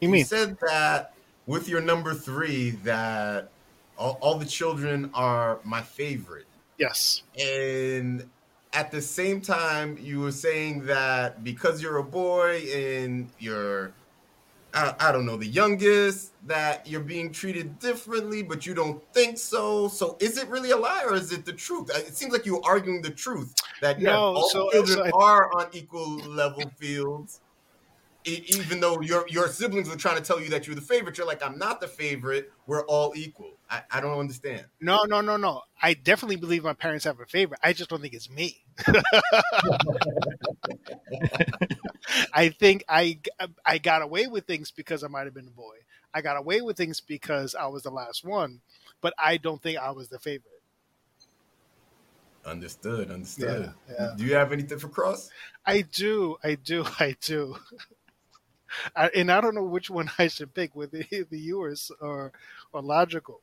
[0.00, 0.24] You mean?
[0.24, 1.14] said that
[1.46, 3.50] with your number three, that
[3.96, 6.46] all, all the children are my favorite.
[6.78, 7.22] Yes.
[7.38, 8.28] And
[8.72, 13.92] at the same time, you were saying that because you're a boy and you're,
[14.74, 19.38] I, I don't know, the youngest, that you're being treated differently, but you don't think
[19.38, 19.88] so.
[19.88, 21.90] So is it really a lie or is it the truth?
[21.94, 25.10] It seems like you're arguing the truth that yeah, No, all so- children so I-
[25.24, 27.40] are on equal level fields.
[28.28, 31.26] Even though your your siblings were trying to tell you that you're the favorite, you're
[31.26, 32.52] like, I'm not the favorite.
[32.66, 33.58] We're all equal.
[33.70, 34.64] I, I don't understand.
[34.80, 35.62] No, no, no, no.
[35.82, 37.60] I definitely believe my parents have a favorite.
[37.62, 38.64] I just don't think it's me.
[42.32, 43.18] I think I
[43.64, 45.76] I got away with things because I might have been a boy.
[46.14, 48.60] I got away with things because I was the last one,
[49.00, 50.62] but I don't think I was the favorite.
[52.46, 53.10] Understood.
[53.10, 53.72] Understood.
[53.88, 54.14] Yeah, yeah.
[54.16, 55.30] Do you have anything for Cross?
[55.66, 57.56] I do, I do, I do.
[58.96, 62.32] I, and I don't know which one I should pick, whether the yours or
[62.72, 63.40] or logical.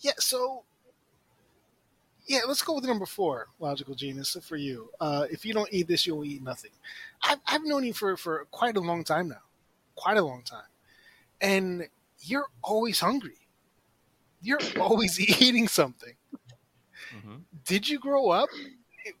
[0.00, 0.64] Yeah, so
[2.26, 4.90] yeah, let's go with number four, logical genius for you.
[5.00, 6.70] Uh, if you don't eat this, you'll eat nothing.
[7.22, 9.42] I've, I've known you for for quite a long time now,
[9.96, 10.68] quite a long time,
[11.40, 11.88] and
[12.20, 13.38] you're always hungry.
[14.42, 16.14] You're always eating something.
[17.14, 17.42] Mhm.
[17.64, 18.48] Did you grow up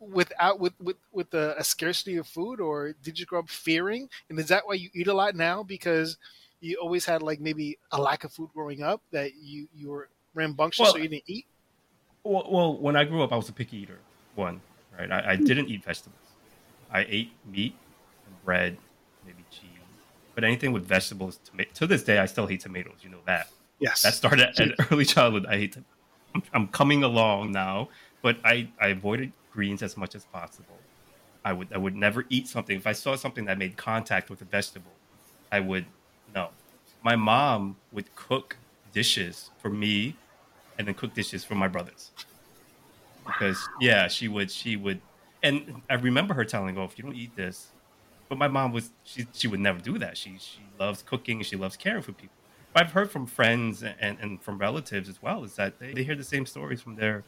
[0.00, 4.08] without with with with a, a scarcity of food, or did you grow up fearing?
[4.28, 5.62] And is that why you eat a lot now?
[5.62, 6.16] Because
[6.60, 10.08] you always had like maybe a lack of food growing up that you you were
[10.34, 11.46] rambunctious, Well- so you didn't eat.
[12.22, 13.98] Well, well, when I grew up, I was a picky eater.
[14.34, 14.60] One,
[14.98, 15.10] right?
[15.10, 15.44] I, I hmm.
[15.44, 16.18] didn't eat vegetables.
[16.92, 17.74] I ate meat
[18.26, 18.76] and bread,
[19.24, 19.70] maybe cheese,
[20.34, 21.40] but anything with vegetables.
[21.46, 22.96] Toma- to this day, I still hate tomatoes.
[23.00, 23.48] You know that.
[23.78, 25.46] Yes, That started at early childhood.
[25.46, 25.72] I hate.
[25.72, 25.84] To,
[26.34, 27.88] I'm, I'm coming along now,
[28.22, 30.78] but I, I avoided greens as much as possible.
[31.44, 34.42] I would I would never eat something if I saw something that made contact with
[34.42, 34.92] a vegetable.
[35.50, 35.86] I would
[36.34, 36.50] no.
[37.02, 38.58] My mom would cook
[38.92, 40.16] dishes for me,
[40.78, 42.10] and then cook dishes for my brothers.
[43.24, 45.00] Because yeah, she would she would,
[45.42, 47.68] and I remember her telling, "Oh, if you don't eat this,"
[48.28, 50.16] but my mom was she she would never do that.
[50.16, 52.34] She she loves cooking and she loves caring for people.
[52.72, 56.04] But I've heard from friends and, and from relatives as well is that they, they
[56.04, 57.24] hear the same stories from their.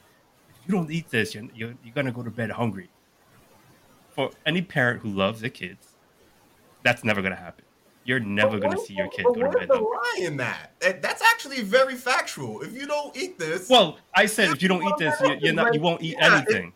[0.67, 2.89] You don't eat this, you're, you're you're gonna go to bed hungry.
[4.11, 5.89] For any parent who loves their kids,
[6.83, 7.65] that's never gonna happen.
[8.05, 10.73] You're never gonna see your kid go to bed lie in that?
[10.81, 12.63] That- That's actually very factual.
[12.63, 15.55] If you don't eat this, Well, I said if you don't eat this, you, you're
[15.55, 15.75] not.
[15.75, 16.73] You won't eat Yeah, it- anything.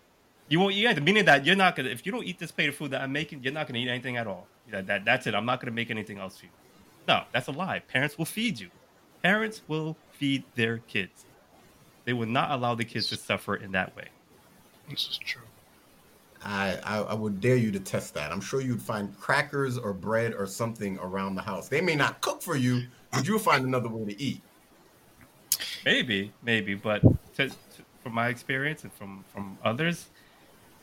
[0.49, 1.05] You won't eat anything.
[1.05, 1.89] Meaning that you're not gonna.
[1.89, 3.89] If you don't eat this plate of food that I'm making, you're not gonna eat
[3.89, 4.47] anything at all.
[4.71, 5.35] That, that that's it.
[5.35, 6.53] I'm not gonna make anything else for you.
[7.09, 7.81] No, that's a lie.
[7.81, 8.71] Parents will feed you.
[9.23, 11.25] Parents will feed their kids.
[12.07, 14.09] They will not allow the kids to suffer in that way.
[14.89, 15.43] this is true.
[16.45, 18.31] I, I I would dare you to test that.
[18.31, 21.69] I'm sure you'd find crackers or bread or something around the house.
[21.69, 24.41] They may not cook for you, but you'll find another way to eat.
[25.85, 27.03] Maybe, maybe, but
[27.37, 27.57] to, to,
[28.03, 30.07] from my experience and from from others,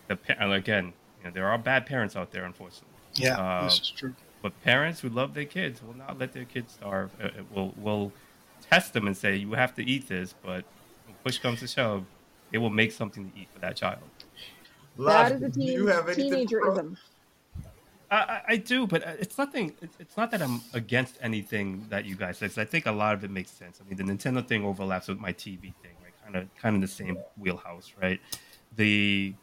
[0.08, 2.90] the and again, you know, there are bad parents out there, unfortunately.
[3.16, 4.14] Yeah, Uh, this is true.
[4.42, 7.12] But parents who love their kids will not let their kids starve.
[7.22, 8.12] Uh, it will will
[8.70, 10.66] test them and say you have to eat this, but
[11.06, 12.06] when push comes to shove,
[12.52, 14.00] they will make something to eat for that child.
[14.98, 16.78] That Logic, is a teen, you have anything for Cross?
[16.80, 16.98] teenagerism.
[18.12, 19.74] I, I, I do, but uh, it's nothing.
[19.82, 22.50] It's, it's not that I'm against anything that you guys said.
[22.52, 23.82] 'cause I think a lot of it makes sense.
[23.84, 26.14] I mean, the Nintendo thing overlaps with my TV thing, right?
[26.24, 28.20] Kind of, kind of the same wheelhouse, right?
[28.76, 29.34] The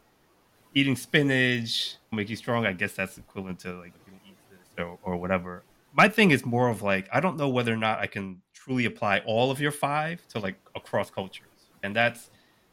[0.75, 2.65] eating spinach make you strong.
[2.65, 5.65] I guess that's equivalent to like if you eat this, or, or whatever.
[5.93, 8.85] My thing is more of like I don't know whether or not I can truly
[8.85, 11.50] apply all of your five to like across cultures,
[11.83, 12.31] and that's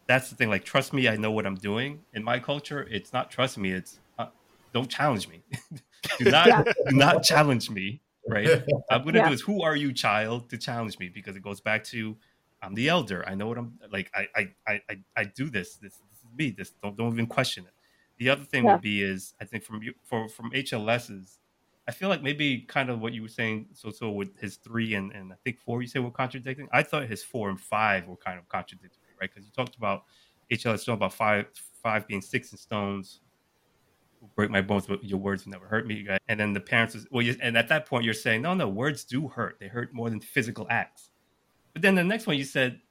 [0.07, 0.49] that's the thing.
[0.49, 2.03] Like, trust me, I know what I'm doing.
[2.13, 3.71] In my culture, it's not trust me.
[3.71, 4.27] It's uh,
[4.73, 5.43] don't challenge me.
[6.19, 6.63] do not Yeah.
[6.87, 8.01] do not challenge me.
[8.27, 8.49] Right?
[8.89, 9.27] I'm gonna Yeah.
[9.27, 11.09] do is who are you, child, to challenge me?
[11.09, 12.17] Because it goes back to
[12.61, 13.23] I'm the elder.
[13.27, 14.11] I know what I'm like.
[14.15, 15.75] I I I I, do this.
[15.75, 16.51] This this is me.
[16.51, 17.73] This don't don't even question it.
[18.17, 18.73] The other thing Yeah.
[18.73, 21.39] would be is I think from you for from HLS's,
[21.87, 23.67] I feel like maybe kind of what you were saying.
[23.73, 26.67] So so with his three and and I think four you said were contradicting.
[26.73, 29.29] I thought his four and five were kind of contradictory, right?
[29.33, 30.03] Because you talked about
[30.51, 31.45] HLS Stone about five
[31.81, 33.21] five being six and stones.
[34.35, 36.03] Break my bones, but your words never hurt me.
[36.03, 36.19] guys.
[36.27, 39.05] And then the parents was well, and at that point you're saying no, no, words
[39.05, 39.57] do hurt.
[39.59, 41.11] They hurt more than physical acts.
[41.73, 42.81] But then the next one you said,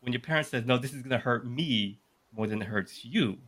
[0.00, 1.98] when your parents says no, this is going to hurt me
[2.36, 3.38] more than it hurts you.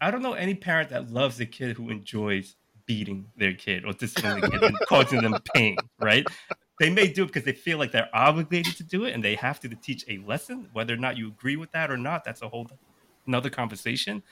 [0.00, 2.56] I don't know any parent that loves a kid who enjoys
[2.86, 6.26] beating their kid or disciplining the kid and causing them pain, right?
[6.80, 9.34] They may do it because they feel like they're obligated to do it and they
[9.36, 10.68] have to, to teach a lesson.
[10.72, 12.68] Whether or not you agree with that or not, that's a whole
[13.26, 14.22] another conversation.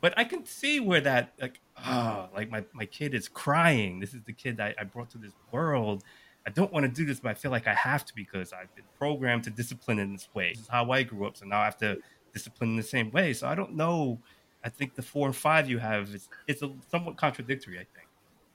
[0.00, 4.00] But I can see where that, like, ah, like my, my kid is crying.
[4.00, 6.02] This is the kid I, I brought to this world.
[6.46, 8.74] I don't want to do this, but I feel like I have to because I've
[8.74, 10.50] been programmed to discipline in this way.
[10.50, 11.38] This is how I grew up.
[11.38, 11.98] So now I have to
[12.34, 13.32] discipline in the same way.
[13.32, 14.20] So I don't know.
[14.64, 17.76] I think the four and five you have is it's a somewhat contradictory.
[17.78, 18.08] I think.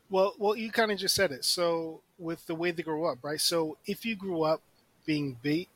[0.10, 1.46] Well, well, you kind of just said it.
[1.46, 3.40] So with the way they grow up, right?
[3.40, 4.62] So if you grew up
[5.06, 5.70] being beat,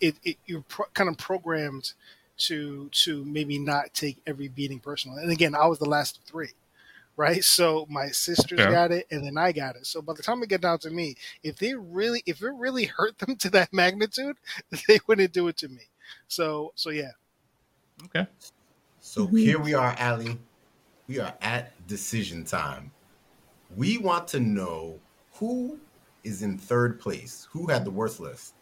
[0.00, 1.92] it, it you're pro- kind of programmed
[2.38, 5.18] to to maybe not take every beating personal.
[5.18, 6.52] And again, I was the last of three,
[7.16, 7.44] right?
[7.44, 8.70] So my sisters Fair.
[8.70, 9.86] got it, and then I got it.
[9.86, 12.86] So by the time it get down to me, if they really, if it really
[12.86, 14.38] hurt them to that magnitude,
[14.88, 15.88] they wouldn't do it to me.
[16.28, 17.12] So so yeah,
[18.04, 18.26] Okay.
[19.00, 19.36] So mm-hmm.
[19.36, 20.38] here we are, Aly.
[21.08, 22.92] We are at decision time.
[23.76, 25.00] We want to know
[25.32, 25.78] who
[26.22, 27.48] is in third place.
[27.50, 28.54] Who had the worst list?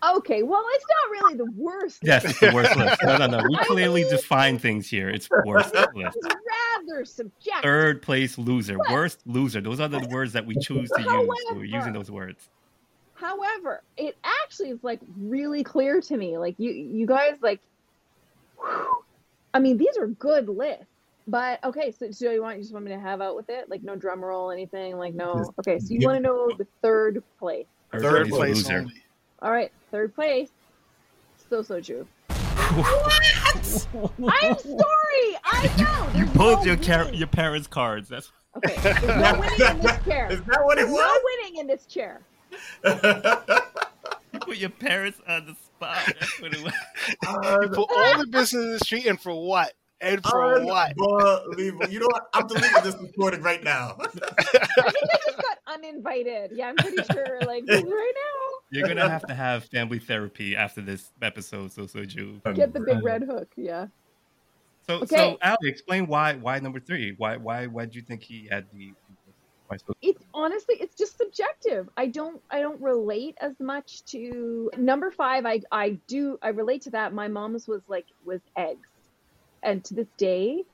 [0.00, 1.98] Okay, well, it's not really the worst.
[2.04, 3.02] Yes, it's the worst list.
[3.02, 3.42] No, no, no.
[3.48, 5.10] We clearly define things here.
[5.10, 5.96] It's worst list.
[5.96, 7.62] Rather subjective.
[7.62, 9.60] Third place loser, worst loser.
[9.60, 11.28] Those are the words that we choose to use.
[11.50, 12.48] We're using those words.
[13.14, 16.38] However, it actually is like really clear to me.
[16.38, 17.60] Like you, you guys, like,
[18.60, 19.04] whew.
[19.54, 20.84] I mean, these are good lists.
[21.26, 23.68] But okay, so, so you want you just want me to have out with it?
[23.68, 24.96] Like no drum roll, anything?
[24.96, 25.52] Like no.
[25.58, 27.66] Okay, so you give- want to know the third place?
[27.92, 28.78] Third, Third place, place loser.
[28.78, 28.94] only.
[29.42, 30.48] All right, third place.
[31.50, 32.06] So so Jew.
[32.30, 35.36] I'm sorry.
[35.44, 36.18] I know.
[36.18, 38.08] You pulled no your car- your parents' cards.
[38.08, 40.28] That's Okay, there's no winning in this chair.
[40.32, 42.20] Is that what it There's no winning in this chair.
[44.32, 45.98] you put your parents on the spot.
[46.18, 46.72] That's what it was.
[47.62, 49.72] You put all the business in the street, and for what?
[50.00, 50.92] And for what?
[51.00, 51.88] Unbelievable.
[51.88, 52.22] You know what?
[52.34, 53.96] I'm deleting this recording right now.
[54.00, 56.52] I think I just got uninvited.
[56.54, 57.40] Yeah, I'm pretty sure.
[57.40, 61.72] Like right now, You're gonna have to have family therapy after this episode.
[61.72, 62.40] So so Jew.
[62.54, 63.48] get the big red hook.
[63.56, 63.86] Yeah.
[64.86, 65.16] So Okay.
[65.16, 67.14] so Aly, explain why why number three?
[67.16, 68.92] Why why why do you think he had the?
[69.68, 69.92] Why so?
[70.00, 71.88] it's honestly it's just subjective.
[71.96, 76.82] I don't i don't relate as much to number five i i do i relate
[76.82, 77.12] to that.
[77.12, 78.88] My mom's was like was eggs.
[79.62, 80.64] And to this day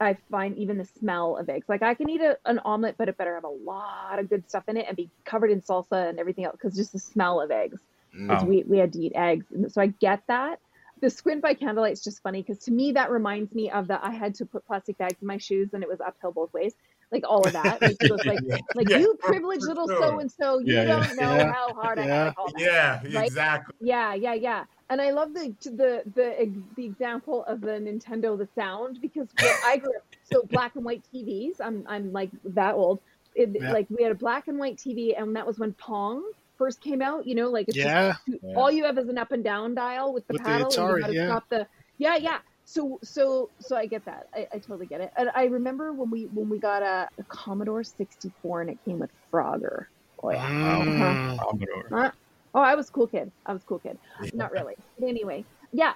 [0.00, 1.66] i find even the smell of eggs.
[1.68, 4.48] Like i can eat a, an omelet but it better have a lot of good
[4.48, 7.40] stuff in it and be covered in salsa and everything else because just the smell
[7.40, 7.78] of eggs.
[8.16, 8.28] Mm.
[8.28, 8.46] 'Cause Oh.
[8.46, 9.46] we, we had to eat eggs.
[9.52, 10.58] And so i get that.
[11.02, 14.02] The squint by candlelight is just funny because to me that reminds me of the
[14.04, 16.74] i had to put plastic bags in my shoes and it was uphill both ways
[17.12, 18.42] like all of that like, so it's like
[18.74, 19.98] like Yeah, you privileged little sure.
[20.00, 20.84] so and so, you Yeah, yeah.
[20.84, 22.24] don't know Yeah, how hard I yeah.
[22.24, 22.62] like all that.
[22.62, 23.24] Yeah, Right?
[23.26, 23.74] exactly.
[23.80, 24.64] Yeah, yeah, yeah.
[24.90, 29.54] And I love the the the the example of the Nintendo the sound because when
[29.62, 31.56] I grew up so black and white TVs.
[31.60, 33.00] I'm I'm like that old.
[33.34, 33.72] It, Yeah.
[33.72, 36.22] Like we had a black and white TV, and that was when Pong
[36.58, 37.26] first came out.
[37.26, 40.12] You know, like it's Yeah, just all you have is an up and down dial
[40.12, 40.68] with the With the paddle.
[40.74, 41.26] and Atari, you gotta yeah.
[41.26, 41.66] stop the
[41.98, 42.38] yeah, yeah.
[42.70, 44.28] So so so I get that.
[44.32, 45.10] I, I totally get it.
[45.16, 49.00] And I remember when we when we got a, a Commodore 64 and it came
[49.00, 49.86] with Frogger.
[50.22, 50.48] Oh yeah.
[50.48, 51.38] Mm.
[51.38, 51.88] Commodore.
[51.92, 52.10] Huh?
[52.54, 53.32] Oh, I was cool kid.
[53.44, 53.98] I was cool kid.
[54.34, 54.74] Not really.
[55.00, 55.94] But anyway, yeah.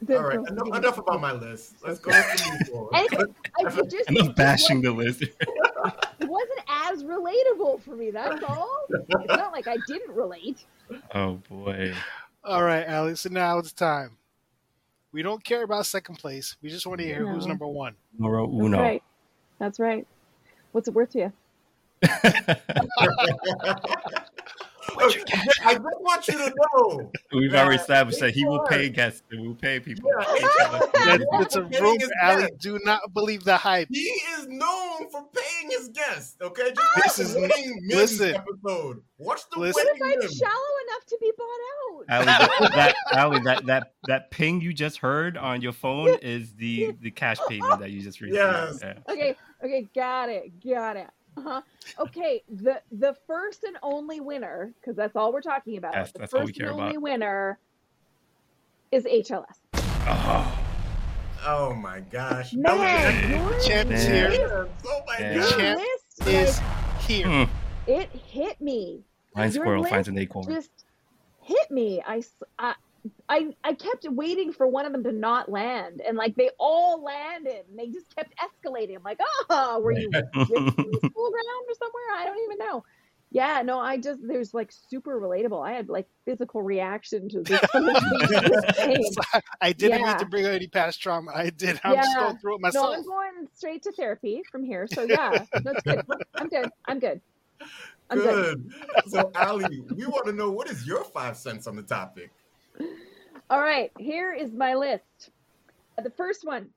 [0.00, 1.74] The- All right, the- enough, enough about my list.
[1.86, 2.40] Let's go and
[2.72, 2.88] move.
[2.94, 3.24] Anyway,
[3.58, 5.20] I it just Enough bashing the list.
[5.20, 5.34] it
[6.20, 8.10] wasn't as relatable for me.
[8.10, 8.86] That's all.
[8.88, 10.64] It's not like I didn't relate.
[11.14, 11.94] Oh boy.
[12.42, 13.20] All right, Alex.
[13.20, 14.16] So now it's time.
[15.12, 16.56] We don't care about second place.
[16.62, 17.94] We just want to hear who's number one.
[18.18, 18.76] Numero uno.
[18.76, 19.02] That's right.
[19.58, 20.06] That's right.
[20.72, 21.32] What's it worth to you?
[24.94, 27.12] Put your cash I just want you to know.
[27.32, 30.10] We've already established that he will pay guests and will pay people.
[30.18, 30.24] Yeah,
[30.94, 31.40] That, Yeah.
[31.60, 32.48] a Paying rumor, his Aly.
[32.60, 33.88] Do not believe the hype.
[33.90, 36.36] He is known for paying his guests.
[36.40, 37.00] Okay, just ah!
[37.04, 38.34] This is- the Winning listen.
[38.34, 39.02] episode.
[39.18, 39.84] Watch the Listen.
[39.98, 40.52] What if I'm shallow
[40.88, 42.04] enough to be bought out?
[42.10, 46.54] Aly, that, that Aly, that that that ping you just heard on your phone is
[46.54, 48.36] the the cash payment that you just received.
[48.36, 48.78] Yes.
[48.82, 48.94] Yeah.
[49.08, 51.08] Okay, okay, got it, got it.
[51.40, 51.62] Uh-huh.
[51.98, 55.94] Okay, the the first and only winner, because that's all we're talking about.
[55.94, 57.02] Yes, the that's first all we care and only about.
[57.02, 57.58] winner
[58.92, 59.44] is HLS.
[59.74, 60.56] Oh,
[61.46, 62.52] Oh my gosh.
[62.52, 64.30] Man, your Champ is Man.
[64.30, 64.68] here.
[64.86, 65.32] Oh my Yeah.
[65.34, 65.58] your god.
[65.58, 67.26] Champ list, Is like, here.
[67.46, 67.52] Hmm.
[67.86, 69.02] it hit me.
[69.34, 70.46] blind Your squirrel list finds an acorn.
[70.52, 70.70] Just
[71.40, 72.02] hit me.
[72.06, 72.74] I, s- I,
[73.28, 77.02] I, I kept waiting for one of them to not land, and like they all
[77.02, 78.96] landed, and they just kept escalating.
[78.96, 82.18] I'm like, oh, were you with the school ground or somewhere?
[82.18, 82.84] I don't even know.
[83.32, 85.64] Yeah, no, I just there's like super relatable.
[85.64, 87.60] I had like physical reaction to this.
[87.70, 89.14] some of the things I was saying.
[89.60, 90.06] I didn't Yeah.
[90.06, 91.30] mean to bring up any past trauma.
[91.32, 91.80] I did.
[91.84, 92.24] I'm just Yeah.
[92.24, 92.92] going through it No.
[92.92, 94.88] I'm going straight to therapy from here.
[94.88, 96.02] So yeah, that's good.
[96.40, 96.70] I'm good.
[96.88, 97.20] I'm good.
[98.10, 98.34] I'm good.
[98.34, 98.70] Good.
[99.06, 102.32] So, Aly, we want to know what is your five cents on the topic?
[103.48, 105.30] All right, here is my list.
[106.02, 106.68] The first one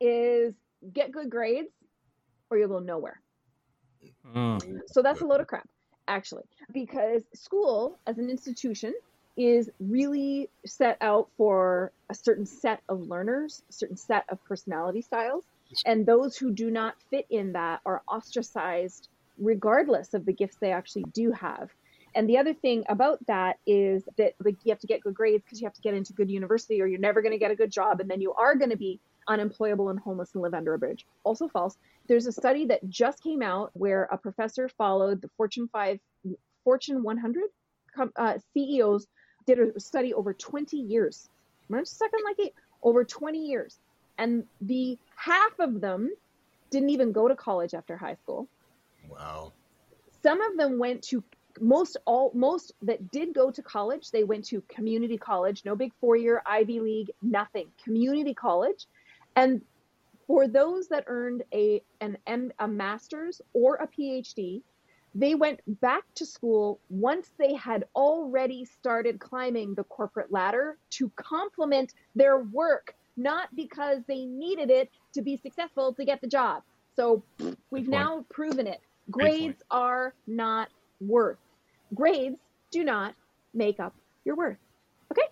[0.00, 0.54] is
[0.92, 1.72] get good grades
[2.50, 3.20] or you'll go nowhere.
[4.34, 4.80] Mm.
[4.86, 5.68] So that's a load of crap,
[6.08, 8.94] actually, because school as an institution
[9.36, 15.00] is really set out for a certain set of learners, a certain set of personality
[15.02, 15.44] styles.
[15.86, 19.08] And those who do not fit in that are ostracized
[19.38, 21.70] regardless of the gifts they actually do have.
[22.14, 25.42] And the other thing about that is that like, you have to get good grades
[25.44, 27.56] because you have to get into good university or you're never going to get a
[27.56, 30.74] good job and then you are going to be unemployable and homeless and live under
[30.74, 31.06] a bridge.
[31.24, 31.76] Also false.
[32.08, 35.98] There's a study that just came out where a professor followed the Fortune 5
[36.64, 37.42] Fortune 100
[38.16, 39.06] uh, CEOs
[39.46, 41.28] did a study over 20 years.
[41.72, 43.78] A second like it, over 20 years.
[44.18, 46.10] And the half of them
[46.70, 48.48] didn't even go to college after high school
[49.08, 49.52] Wow.
[50.22, 51.22] some of them went to
[51.60, 55.92] most all most that did go to college they went to community college no big
[56.00, 58.86] four year ivy league nothing community college.
[59.34, 59.62] And
[60.26, 64.62] for those that earned a an M, a master's or a phd
[65.14, 71.10] they went back to school once they had already started climbing the corporate ladder to
[71.16, 76.62] complement their work not because they needed it to be successful to get the job.
[76.96, 77.22] So
[77.70, 78.80] we've now proven it.
[79.10, 80.68] Grades are not
[81.06, 81.38] worth.
[81.94, 82.36] Grades
[82.70, 83.14] do not
[83.54, 83.94] make up
[84.24, 84.58] your worth.
[85.10, 85.22] Okay.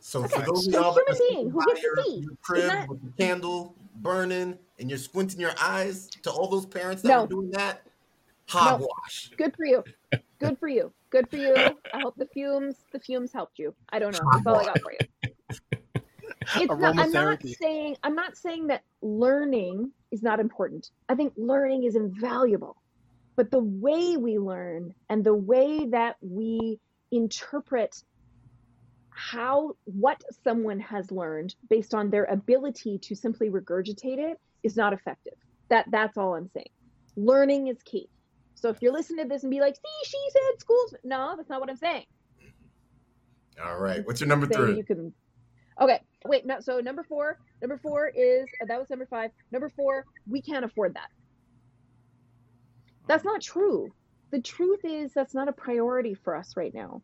[0.00, 0.40] So Okay.
[0.40, 2.66] for those of y'all human are being who by gets to your, see, your crib
[2.68, 7.08] not- with the candle burning and you're squinting your eyes to all those parents that
[7.08, 7.22] No.
[7.22, 7.82] were doing that,
[8.48, 9.30] hogwash.
[9.36, 9.82] Good for you.
[10.38, 10.92] Good for you.
[11.10, 11.54] Good for you.
[11.56, 13.74] I hope the fumes the fumes helped you.
[13.88, 14.28] I don't know.
[14.32, 14.98] That's all I got for you.
[16.54, 20.90] It's not, I'm not saying I'm not saying that learning is not important.
[21.08, 22.76] I think learning is invaluable.
[23.36, 26.80] But the way we learn and the way that we
[27.12, 27.94] interpret
[29.10, 34.92] how what someone has learned based on their ability to simply regurgitate it is not
[34.92, 35.34] effective.
[35.70, 36.68] That that's all I'm saying.
[37.16, 38.08] Learning is key.
[38.54, 41.48] So if you're listening to this and be like, "See, she said schools," no, that's
[41.48, 42.04] not what I'm saying.
[43.62, 44.06] All right.
[44.06, 44.76] What's your number three?
[44.76, 45.12] you can.
[45.80, 46.46] Okay, wait.
[46.46, 47.38] No, so number four.
[47.62, 49.30] Number four is that was number five.
[49.50, 51.08] Number four, we can't afford that.
[53.06, 53.92] That's not true.
[54.30, 57.02] The truth is that's not a priority for us right now.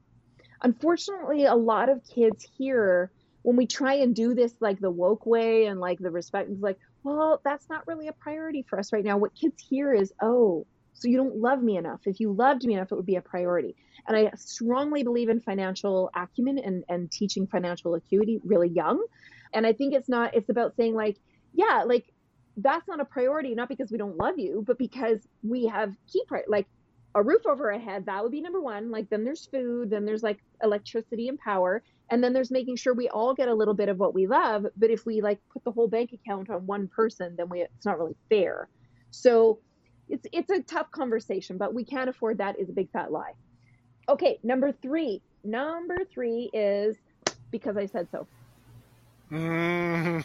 [0.63, 3.11] Unfortunately, a lot of kids here,
[3.43, 6.61] when we try and do this like the woke way and like the respect, it's
[6.61, 9.19] like, well, that's not really a priority for us right now.
[9.19, 12.01] What kids hear is, oh, so you don't love me enough.
[12.05, 13.75] If you loved me enough, it would be a priority.
[14.07, 19.05] And I strongly believe in financial acumen and, and teaching financial acuity really young.
[19.53, 21.19] And I think it's not, it's about saying, like,
[21.55, 22.12] yeah, like
[22.57, 26.23] that's not a priority, not because we don't love you, but because we have key
[26.27, 26.67] pri like
[27.15, 28.07] a roof over our head.
[28.07, 28.91] That would be number one.
[28.91, 31.83] Like, then there's food, then there's like electricity and power.
[32.11, 34.67] And then there's making sure we all get a little bit of what we love.
[34.77, 37.87] But if we like put the whole bank account on one person, then we, it's
[37.87, 38.69] not really fair.
[39.11, 39.59] So
[40.09, 43.33] it's, it's a tough conversation, but we can't afford that is a big fat lie.
[44.09, 45.23] Okay, number three.
[45.45, 46.97] Number three is
[47.51, 48.27] because I said so.
[49.33, 50.25] Mm,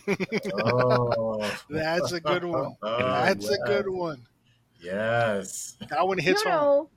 [0.63, 2.75] Oh, that's a good one.
[2.83, 4.25] Oh, That's a good one.
[4.81, 5.77] Yes.
[5.89, 6.59] That one hits no, home.
[6.59, 6.89] no.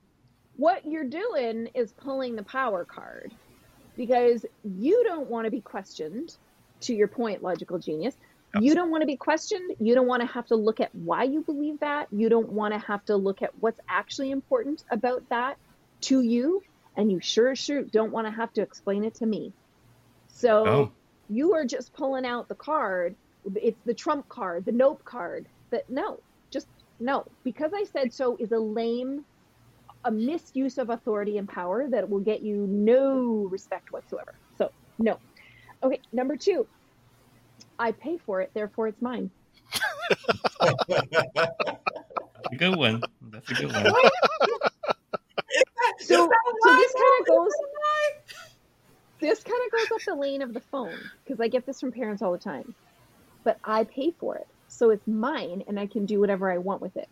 [0.57, 3.33] What you're doing is pulling the power card
[3.97, 6.37] because you don't want to be questioned.
[6.83, 8.17] To your point, logical genius.
[8.59, 9.77] You don't want to be questioned.
[9.79, 12.09] You don't want to have to look at why you believe that.
[12.11, 15.57] You don't want to have to look at what's actually important about that
[16.03, 16.63] to you.
[16.97, 19.53] and you sure as shoot don't want to have to explain it to me.
[20.29, 20.93] So Oh.
[21.31, 23.15] You are just pulling out the card.
[23.55, 25.47] It's the trump card, the nope card.
[25.71, 26.19] That no,
[26.51, 26.67] just
[26.99, 27.25] no.
[27.45, 29.25] Because I said so is a lame,
[30.05, 34.35] a misuse of authority and power that will get you no respect whatsoever.
[34.59, 35.19] So no.
[35.83, 36.67] Okay, number two.
[37.79, 39.31] I pay for it, therefore it's mine.
[40.61, 43.03] A good one.
[43.31, 43.87] That's a good one.
[45.99, 47.53] So, so this kind of goes.
[49.21, 51.93] This kind of goes up the lane of the phone because I get this from
[51.93, 52.75] parents all the time.
[53.45, 56.83] But I pay for it, so it's mine, and I can do whatever I want
[56.83, 57.09] with it.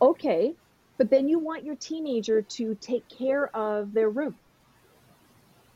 [0.00, 0.54] Okay,
[0.98, 4.34] but then you want your teenager to take care of their room,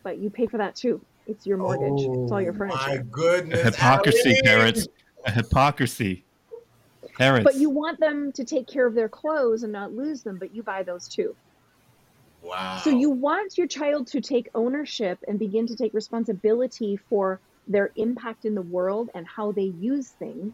[0.02, 1.04] but you pay for that too.
[1.26, 2.00] It's your mortgage.
[2.22, 3.00] it's all your Oh, My furniture.
[3.00, 3.62] A goodness.
[3.62, 4.86] hypocrisy, parents.
[5.26, 6.26] A hypocrisy.
[7.16, 7.44] Parents.
[7.44, 10.54] But you want them to take care of their clothes and not lose them, but
[10.54, 11.36] you buy those too.
[12.44, 12.80] Wow.
[12.84, 17.90] So you want your child to take ownership and begin to take responsibility for their
[17.96, 20.52] impact in the world and how they use things.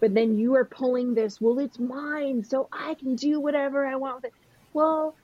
[0.00, 3.96] But then you are pulling this, well, it's mine, so I can do whatever I
[3.96, 4.32] want with it.
[4.74, 5.14] Well,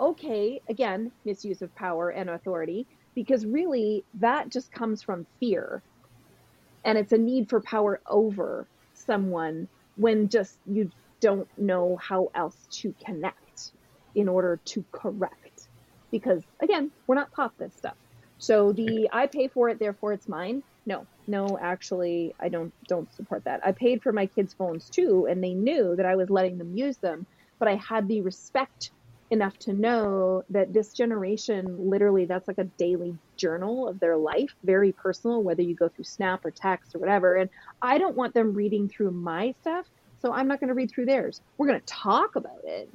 [0.00, 5.82] okay, again, misuse of power and authority, because really that just comes from fear.
[6.84, 12.56] And it's a need for power over someone when just you don't know how else
[12.80, 13.36] to connect
[14.16, 15.68] in order to correct.
[16.10, 17.96] Because again, we're not taught this stuff.
[18.38, 20.62] So the I pay for it, therefore it's mine.
[20.86, 23.60] No, no, actually, I don't don't support that.
[23.64, 26.76] I paid for my kids' phones too, and they knew that I was letting them
[26.76, 27.26] use them,
[27.60, 28.90] but I had the respect
[29.30, 34.54] enough to know that this generation literally that's like a daily journal of their life
[34.62, 37.50] very personal whether you go through snap or text or whatever and
[37.82, 39.84] i don't want them reading through my stuff
[40.20, 42.88] so i'm not going to read through theirs we're going to talk about it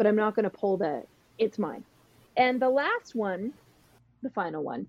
[0.00, 1.02] but i'm not going to pull the
[1.36, 1.84] it's mine.
[2.34, 3.52] And the last one
[4.22, 4.86] the final one.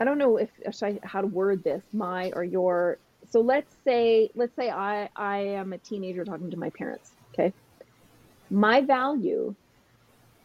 [0.00, 0.50] I don't know if
[0.82, 2.98] I, how to word this my or your.
[3.30, 7.52] So let's say let's say i i am a teenager talking to my parents okay?
[8.50, 9.54] My value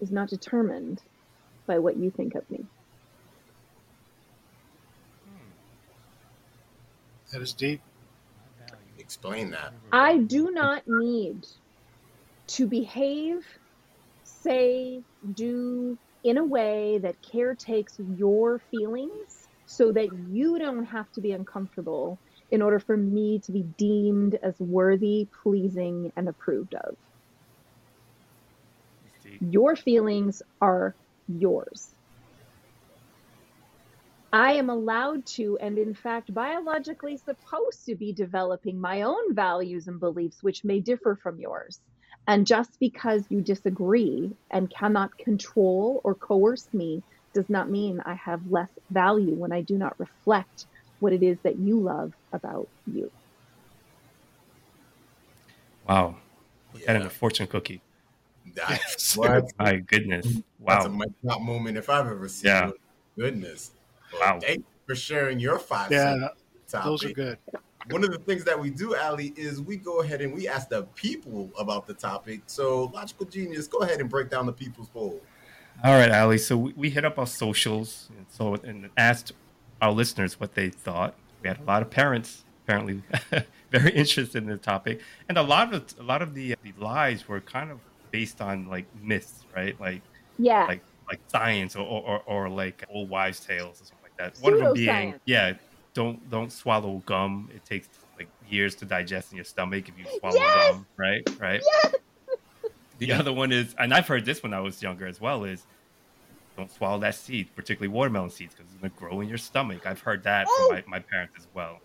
[0.01, 1.01] is not determined
[1.65, 2.63] by what you think of me.
[7.31, 7.81] That is deep.
[9.09, 9.73] Explain that.
[9.91, 11.43] I do not need
[12.49, 13.43] to behave,
[14.23, 15.01] say,
[15.33, 21.31] do in a way that caretakes your feelings so that you don't have to be
[21.31, 22.19] uncomfortable
[22.51, 26.95] in order for me to be deemed as worthy, pleasing, and approved of.
[29.39, 30.95] Your feelings are
[31.27, 31.95] yours.
[34.31, 39.87] I am allowed to, and in fact, biologically supposed to be developing my own values
[39.87, 41.79] and beliefs, which may differ from yours.
[42.27, 47.03] And just because you disagree and cannot control or coerce me
[47.33, 50.67] does not mean I have less value when I do not reflect
[50.99, 53.11] what it is that you love about you.
[55.87, 56.17] Wow.
[56.71, 57.07] Put that in Yeah.
[57.07, 57.81] a fortune cookie.
[58.55, 59.51] That's what.
[59.59, 60.41] My goodness.
[60.59, 60.73] Wow.
[60.75, 60.95] That's a Wow.
[60.97, 62.65] mic drop moment if I've ever seen Yeah.
[62.65, 62.73] one.
[63.17, 63.71] Goodness.
[64.11, 64.39] Well, Wow.
[64.39, 66.29] Thank you for sharing your five Yeah,
[66.67, 66.85] topic.
[66.85, 67.37] those are good.
[67.89, 70.69] One of the things that we do, Aly, is we go ahead and we ask
[70.69, 72.41] the people about the topic.
[72.45, 75.19] So, Logical Genius, go ahead and break down the people's poll.
[75.83, 76.37] All right, Aly.
[76.37, 79.31] So we, we hit up our socials and so and asked
[79.81, 81.15] our listeners what they thought.
[81.41, 83.01] We had a lot of parents apparently
[83.71, 87.27] very interested in the topic, and a lot of a lot of the the lies
[87.27, 87.79] were kind of
[88.11, 89.79] based on like myths, right?
[89.79, 90.01] Like
[90.37, 90.65] Yeah.
[90.67, 94.37] like like science or or, or like old wives' tales or something like that.
[94.41, 95.53] One of them being yeah,
[95.93, 97.49] don't don't swallow gum.
[97.53, 97.87] It takes
[98.17, 100.71] like years to digest in your stomach if you swallow Yes!
[100.75, 101.21] gum, right?
[101.39, 101.61] Right.
[102.99, 105.65] The other one is, and I've heard this when I was younger as well, is
[106.57, 109.85] don't swallow that seed, particularly watermelon seeds, because it's going to grow in your stomach.
[109.85, 110.67] I've heard that Oh!
[110.67, 111.79] from my, my parents as well.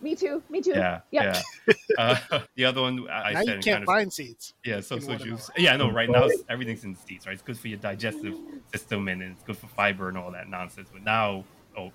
[0.00, 0.42] Me too.
[0.48, 0.72] Me too.
[0.72, 1.22] Yeah, Yep.
[1.66, 1.74] yeah.
[1.98, 2.16] Uh,
[2.56, 4.54] the other one I, I now said you can't kind of, find seeds.
[4.64, 5.36] yeah, so in so watermelon.
[5.36, 5.50] juice.
[5.58, 7.34] Yeah, no, right now everything's in seeds, right?
[7.34, 8.34] It's good for your digestive
[8.72, 10.88] system and it's good for fiber and all that nonsense.
[10.92, 11.44] But now,
[11.76, 11.92] oh,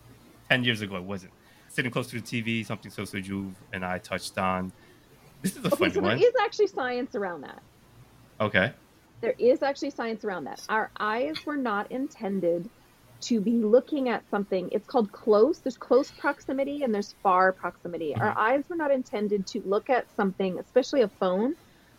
[0.49, 1.31] 10 years ago, it wasn't.
[1.67, 4.71] Sitting close to the TV, something so so Juve and I touched on.
[5.41, 6.17] This is a Okay, funny so there one.
[6.17, 7.61] is actually science around that.
[8.41, 8.73] Okay.
[9.21, 10.61] There is actually science around that.
[10.69, 12.69] Our eyes were not intended
[13.21, 14.69] to be looking at something.
[14.71, 15.59] It's called close.
[15.59, 18.11] There's close proximity and there's far proximity.
[18.11, 18.21] Mm-hmm.
[18.21, 21.55] Our eyes were not intended to look at something, especially a phone,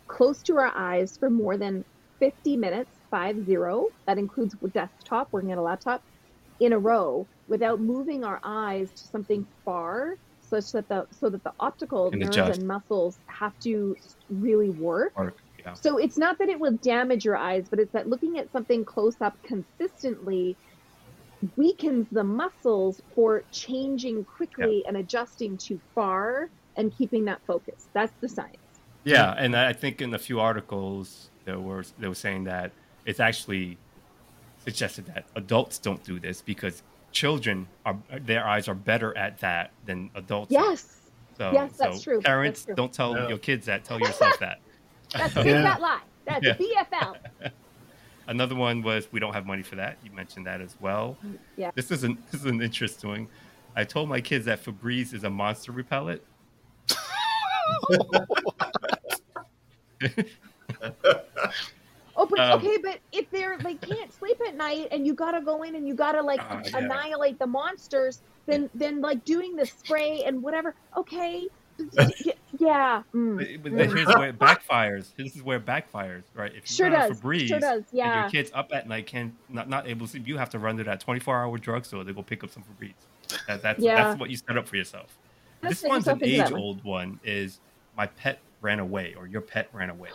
[0.07, 1.85] close to our eyes for more than
[2.19, 3.87] 50 minutes, five zero.
[4.07, 6.03] That includes desktop, working at a laptop,
[6.61, 11.43] in a row without moving our eyes to something far such that the so that
[11.43, 12.59] the optical nerves adjust.
[12.59, 13.95] and muscles have to
[14.29, 15.73] really work Or, Yeah.
[15.73, 18.85] So it's not that it will damage your eyes, but it's that looking at something
[18.85, 20.55] close up consistently
[21.55, 27.87] weakens the muscles for changing quickly and adjusting too far and keeping that focus.
[27.93, 28.57] That's the science.
[29.03, 32.71] Yeah, and I think in a few articles there were they were saying that
[33.05, 33.77] it's actually
[34.63, 39.71] suggested that adults don't do this because children are their eyes are better at that
[39.85, 40.51] than adults.
[40.51, 40.97] Yes.
[41.37, 42.13] So, Yes, that's so true.
[42.17, 42.75] That's Parents, true.
[42.75, 43.27] don't tell Yeah.
[43.29, 43.83] your kids that.
[43.83, 44.59] Tell yourself that.
[45.13, 45.63] That's a big Yeah.
[45.73, 46.01] fat lie.
[46.25, 46.51] That's Yeah.
[46.53, 46.55] a
[46.85, 47.15] BFL.
[48.27, 49.97] Another one was we don't have money for that.
[50.03, 51.17] You mentioned that as well.
[51.57, 51.71] Yeah.
[51.75, 53.27] This is an this is an interesting.
[53.75, 56.21] I told my kids that Febreze is a monster repellent.
[62.21, 65.41] Oh, but Um, okay, but if they're like can't sleep at night and you gotta
[65.41, 66.77] go in and you gotta like Ah, yeah.
[66.77, 70.75] annihilate the monsters, then then like doing the spray and whatever.
[70.95, 71.47] Okay,
[72.59, 73.95] yeah, mm, But, but mm.
[73.95, 75.15] here's where it backfires.
[75.15, 76.51] This is where it backfires, right?
[76.55, 78.21] If you sure run out of does, Febreze sure does, and yeah.
[78.21, 80.77] your kids up at night can not not able to sleep, you have to run
[80.77, 82.93] to that 24 hour drugstore to go pick up some Febreze.
[83.47, 83.95] That, that's Yeah.
[83.95, 85.17] that's what you set up for yourself.
[85.63, 86.53] Let's this one's an age one.
[86.53, 87.19] old one.
[87.23, 87.59] Is
[87.97, 90.09] my pet ran away or your pet ran away?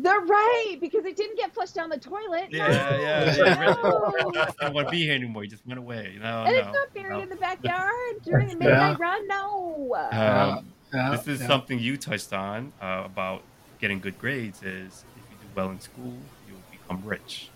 [0.00, 2.46] They're right because it didn't get flushed down the toilet.
[2.50, 4.12] Yeah, no, yeah, yeah, no.
[4.36, 5.42] I don't want to be here anymore.
[5.42, 6.16] You just went away.
[6.20, 6.60] No, And no.
[6.60, 7.20] it's not buried no.
[7.20, 8.56] in the backyard during a Yeah.
[8.58, 9.26] midnight run.
[9.26, 9.94] No.
[10.12, 11.46] Um, Yeah, this is yeah.
[11.48, 13.42] something you touched on uh, about
[13.80, 14.62] getting good grades.
[14.62, 16.14] Is if you do well in school,
[16.48, 17.50] you'll become rich.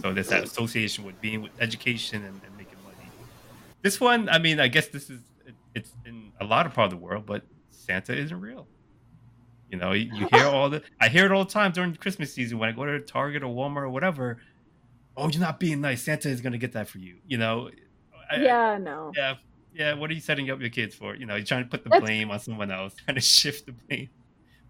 [0.00, 3.10] So there's that association with being with education and, and making money.
[3.82, 6.92] This one, I mean, I guess this is it- it's in a lot of part
[6.92, 8.66] of the world, but Santa isn't real.
[9.72, 12.58] You know, you, hear all the I hear it all the time during Christmas season
[12.58, 14.36] when I go to Target or Walmart or whatever.
[15.16, 16.02] Oh, you're not being nice.
[16.02, 17.16] Santa is gonna get that for you.
[17.26, 17.70] You know.
[18.30, 19.12] I- yeah, no.
[19.16, 19.36] yeah,
[19.74, 19.94] yeah.
[19.94, 21.16] What are you setting up your kids for?
[21.16, 23.64] You know, you're trying to put the That's- blame on someone else, trying to shift
[23.64, 24.10] the blame.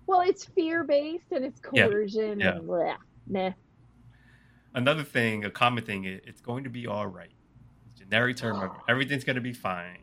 [0.07, 2.57] Well, it's fear based and it's coercion yeah.
[2.57, 2.97] and bleh.
[3.27, 3.51] Nah.
[4.75, 7.33] Another thing, a common thing, is it's going to be all right.
[7.97, 9.99] Generic term, of everything's going to be fine.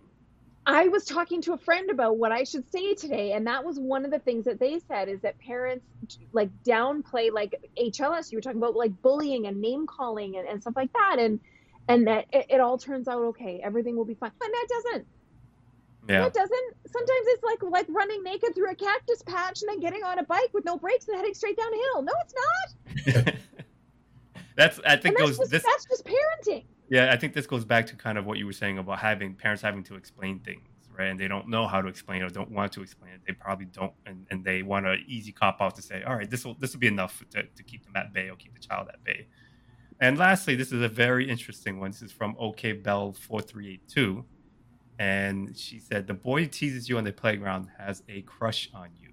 [0.66, 3.80] I was talking to a friend about what I should say today, and that was
[3.80, 5.86] one of the things that they said is that parents
[6.32, 8.32] like downplay like HLS.
[8.32, 11.40] You were talking about like bullying and name calling and, and stuff like that, and
[11.88, 14.32] and that it, it all turns out okay, everything will be fine.
[14.42, 15.08] And that doesn't.
[16.08, 16.76] Yeah, That doesn't.
[16.88, 20.24] Sometimes it's like like running naked through a cactus patch and then getting on a
[20.24, 22.02] bike with no brakes and heading straight downhill.
[22.02, 23.36] No, it's not.
[24.56, 24.80] that's.
[24.86, 25.64] I think that's goes just this.
[25.64, 26.64] that's just parenting.
[26.90, 29.36] Yeah, I think this goes back to kind of what you were saying about having
[29.36, 30.68] parents having to explain things,
[30.98, 31.06] right?
[31.08, 33.22] And they don't know how to explain it or don't want to explain it.
[33.28, 36.30] They probably don't, and, and they want an easy cop out to say, "All right,
[36.30, 38.60] this will this will be enough to, to keep them at bay or keep the
[38.60, 39.28] child at bay."
[40.02, 41.92] And lastly, this is a very interesting one.
[41.92, 44.26] This is from OK Bell four three eight two,
[44.98, 48.90] and she said the boy who teases you on the playground has a crush on
[49.00, 49.10] you.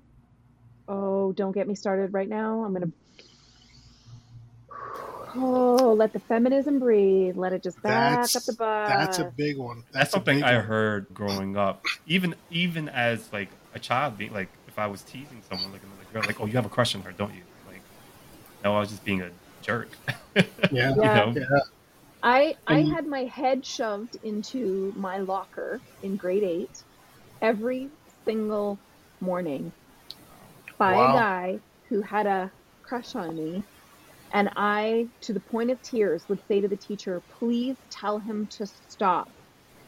[0.88, 2.64] Oh, don't get me started right now.
[2.64, 2.92] I'm gonna.
[5.38, 7.36] Oh, let the feminism breathe.
[7.36, 8.88] Let it just back That's up the bus.
[8.88, 9.78] that's a big one.
[9.78, 10.64] That's, That's, something I one.
[10.64, 11.84] heard growing up.
[12.06, 16.04] Even even as like a child, being like if I was teasing someone like another
[16.12, 17.42] girl, like oh you have a crush on her, don't you?
[17.66, 17.80] Like
[18.64, 19.30] no, I was just being a
[19.62, 19.88] jerk.
[20.34, 20.42] Yeah.
[20.72, 20.90] Yeah.
[20.90, 21.32] You know?
[21.36, 21.58] Yeah.
[22.22, 26.82] I I And- had my head shoved into my locker in grade eight
[27.42, 27.90] every
[28.24, 28.78] single
[29.20, 29.72] morning
[30.78, 31.10] by Wow.
[31.10, 31.58] a guy
[31.88, 32.50] who had a
[32.82, 33.62] crush on me.
[34.36, 38.46] And I, to the point of tears, would say to the teacher, please tell him
[38.48, 39.30] to stop.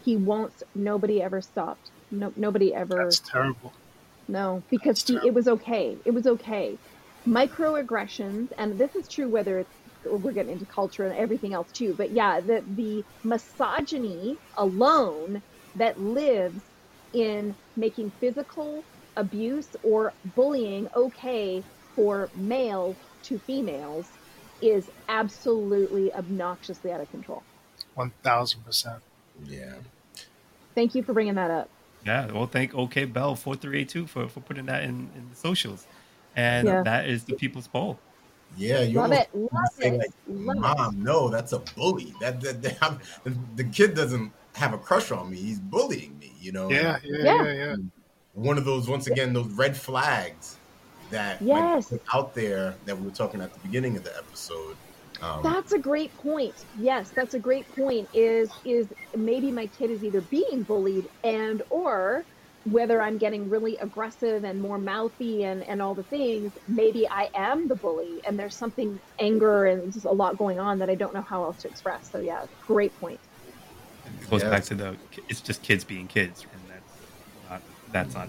[0.03, 1.91] He won't, nobody ever stopped.
[2.11, 2.97] No, nobody ever.
[2.97, 3.75] That's terrible.
[4.27, 5.99] No, because he, it was okay.
[6.07, 6.79] It was okay.
[7.27, 9.70] Microaggressions, and this is true whether it's
[10.07, 11.93] we're getting into culture and everything else too.
[11.93, 15.43] But yeah, the the misogyny alone
[15.75, 16.62] that lives
[17.12, 18.83] in making physical
[19.15, 21.62] abuse or bullying okay
[21.95, 24.09] for males to females
[24.60, 27.43] is absolutely obnoxiously out of control.
[27.94, 29.02] One thousand percent.
[29.44, 29.74] Yeah.
[30.74, 31.68] Thank you for bringing that up.
[32.06, 35.28] Yeah, well, thank OK Bell four three eight two for for putting that in in
[35.30, 35.86] the socials,
[36.36, 36.82] and Yeah.
[36.82, 37.98] that is the people's poll.
[38.56, 39.28] Yeah, you Love it.
[39.35, 39.98] Love say, it.
[39.98, 40.60] like, Love it.
[40.60, 42.14] Mom, no, that's a bully.
[42.20, 43.01] That, that, that- I'm-
[43.56, 45.36] the kid doesn't have a crush on me.
[45.36, 46.32] He's bullying me.
[46.40, 46.70] You know.
[46.70, 47.43] Yeah, yeah, Yeah.
[47.44, 47.76] yeah, yeah.
[48.35, 50.56] One of those once again those red flags
[51.10, 51.90] that might Yes.
[51.90, 54.76] be out there that we were talking at the beginning of the episode.
[55.22, 56.55] Um, That's a great point.
[56.78, 58.09] Yes, that's a great point.
[58.14, 58.86] Is is
[59.16, 62.24] maybe my kid is either being bullied and or
[62.64, 67.30] whether I'm getting really aggressive and more mouthy and, and all the things, maybe I
[67.35, 70.94] am the bully and there's something anger and just a lot going on that I
[70.94, 72.10] don't know how else to express.
[72.10, 73.20] So yeah, great point.
[74.05, 74.51] It goes Yeah.
[74.51, 74.97] back to the
[75.28, 77.62] it's just kids being kids, and that's not
[77.93, 78.28] that's not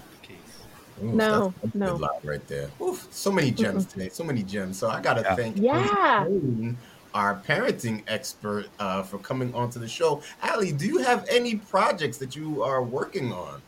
[0.99, 1.91] the No, that's a no.
[1.93, 2.69] good lot right there.
[2.81, 4.77] Oof, so many gems today, so many gems.
[4.77, 5.35] So I gotta Yeah.
[5.35, 6.23] thank Yeah.
[6.25, 6.77] Pain,
[7.13, 10.21] our parenting expert, uh, for coming onto the show.
[10.43, 13.61] Aly, do you have any projects that you are working on?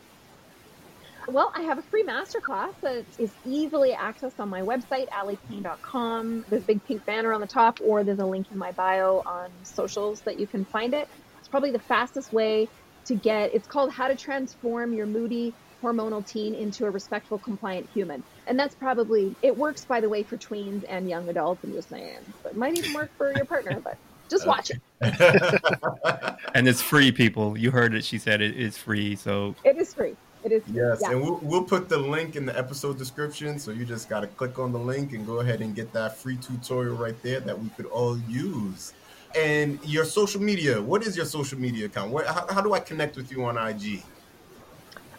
[1.28, 6.44] Well, I have a free masterclass that is easily accessed on my website, alypain.com.
[6.48, 9.22] There's a big pink banner on the top, or there's a link in my bio
[9.24, 11.08] on socials that you can find it.
[11.38, 12.68] It's probably the fastest way
[13.04, 17.88] to get it's called How to Transform Your Moody Hormonal Teen into a Respectful, Compliant
[17.92, 18.22] Human.
[18.46, 21.62] And that's probably, it works, by the way, for tweens and young adults.
[21.64, 22.18] I'm just saying.
[22.42, 23.96] But it might even work for your partner, but
[24.28, 24.80] just watch it.
[26.54, 27.56] And it's free, people.
[27.56, 28.04] You heard it.
[28.04, 29.16] She said it is free.
[29.16, 30.14] So It is free.
[30.44, 30.74] It is free.
[30.76, 31.12] Yes, Yeah.
[31.12, 33.58] and we'll, we'll put the link in the episode description.
[33.58, 36.16] So you just got to click on the link and go ahead and get that
[36.18, 38.92] free tutorial right there that we could all use.
[39.34, 42.10] And your social media, what is your social media account?
[42.10, 44.02] What, how, how do I connect with you on IG?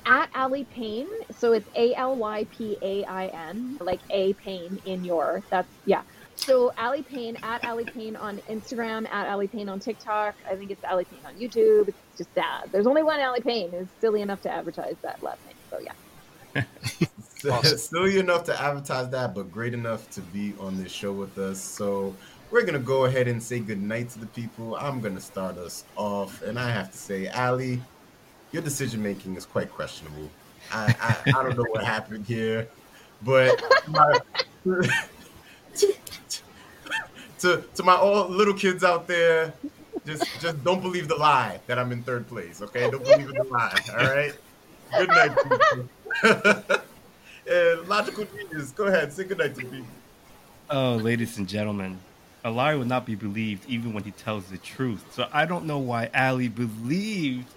[0.05, 1.07] At Aly Pain.
[1.37, 5.41] So it's A L Y P A I N, like A Payne in your.
[5.49, 6.03] That's yeah.
[6.35, 10.35] So Aly Pain at Aly Pain on Instagram, at Aly Pain on TikTok.
[10.49, 11.89] I think it's Aly Pain on YouTube.
[11.89, 12.65] It's just that.
[12.71, 13.69] There's only one Aly Pain.
[13.73, 15.55] It's silly enough to advertise that last name.
[15.69, 16.63] So yeah.
[17.51, 17.77] Awesome.
[17.77, 21.59] Silly enough to advertise that, but great enough to be on this show with us.
[21.59, 22.15] So
[22.51, 24.75] we're gonna go ahead and say goodnight to the people.
[24.75, 27.81] I'm gonna start us off, and I have to say, Aly,
[28.53, 30.29] your decision making is quite questionable.
[30.71, 32.69] I, I, I don't know what happened here,
[33.21, 34.19] but my,
[37.39, 39.53] to to my all little kids out there,
[40.05, 42.61] just just don't believe the lie that I'm in third place.
[42.61, 43.77] Okay, don't believe the lie.
[43.91, 44.33] All right.
[44.97, 45.31] Good night.
[47.49, 49.87] and logical genius, go ahead, say good night to people.
[50.69, 51.99] Oh, ladies and gentlemen,
[52.45, 55.03] a liar will not be believed even when he tells the truth.
[55.11, 57.47] So I don't know why Aly believed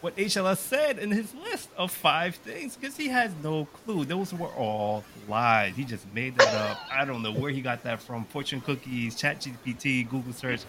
[0.00, 4.04] what HLS said in his list of five things because he has no clue.
[4.04, 5.74] Those were all lies.
[5.74, 6.80] He just made that up.
[6.92, 8.24] I don't know where he got that from.
[8.26, 10.60] Fortune cookies, ChatGPT, Google search.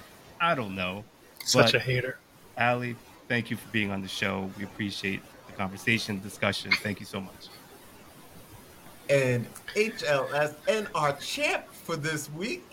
[0.41, 1.03] I don't know.
[1.45, 2.17] Such But- a hater.
[2.57, 2.95] Aly,
[3.27, 4.49] thank you for being on the show.
[4.57, 6.71] We appreciate the conversation, discussion.
[6.71, 7.47] Thank you so much.
[9.09, 12.63] And HLS and our champ for this week.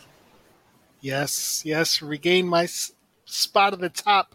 [1.01, 2.93] Yes, yes, regain my s-
[3.27, 4.35] spot at the top.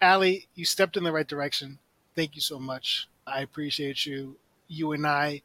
[0.00, 1.78] Aly, you stepped in the right direction.
[2.14, 3.08] Thank you so much.
[3.26, 4.36] I appreciate you.
[4.68, 5.42] You and I,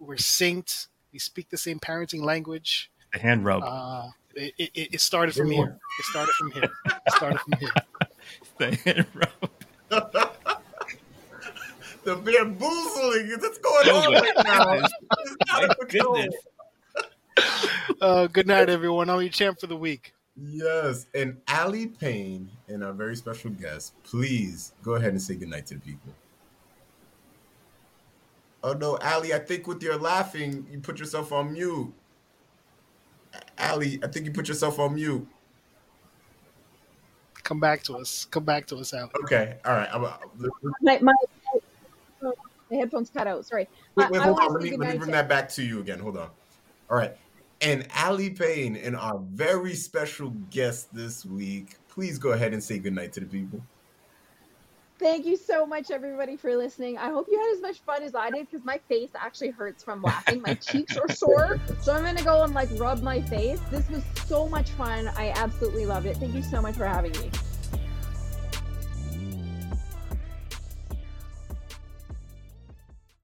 [0.00, 0.88] we're synced.
[1.12, 2.90] We speak the same parenting language.
[3.12, 3.62] The hand rub.
[3.64, 5.78] Uh, it, it, it started from here.
[5.98, 6.70] It started from here.
[6.86, 7.72] It started from here.
[8.58, 10.28] the hand rub.
[12.04, 14.72] The bamboozling that's going on right now.
[14.72, 14.92] goodness.
[15.20, 16.34] It's out My goodness.
[18.00, 19.08] Uh, good night, everyone.
[19.08, 20.12] I'm your champ for the week.
[20.36, 25.66] Yes, and Aly Pain and our very special guest, please go ahead and say goodnight
[25.66, 26.14] to the people.
[28.64, 31.92] Oh no, Aly, I think with your laughing, you put yourself on mute.
[33.58, 35.26] Aly, I think you put yourself on mute.
[37.42, 38.26] Come back to us.
[38.30, 39.10] Come back to us, Aly.
[39.24, 39.88] Okay, all right.
[39.92, 40.16] I'm, uh,
[40.80, 41.12] My, my,
[42.70, 43.44] my headphones cut out.
[43.44, 43.68] Sorry.
[43.96, 44.54] Wait, wait, hold wanna on.
[44.54, 45.98] Let me, let me bring that back to you again.
[45.98, 46.30] Hold on.
[46.88, 47.12] All right.
[47.62, 52.80] And Aly Pain and our very special guest this week, please go ahead and say
[52.80, 53.62] goodnight to the people.
[54.98, 56.98] Thank you so much, everybody, for listening.
[56.98, 59.82] I hope you had as much fun as I did because my face actually hurts
[59.82, 60.42] from laughing.
[60.42, 61.60] My cheeks are sore.
[61.80, 63.60] So I'm going to go and like rub my face.
[63.70, 65.08] This was so much fun.
[65.16, 66.16] I absolutely loved it.
[66.16, 67.30] Thank you so much for having me.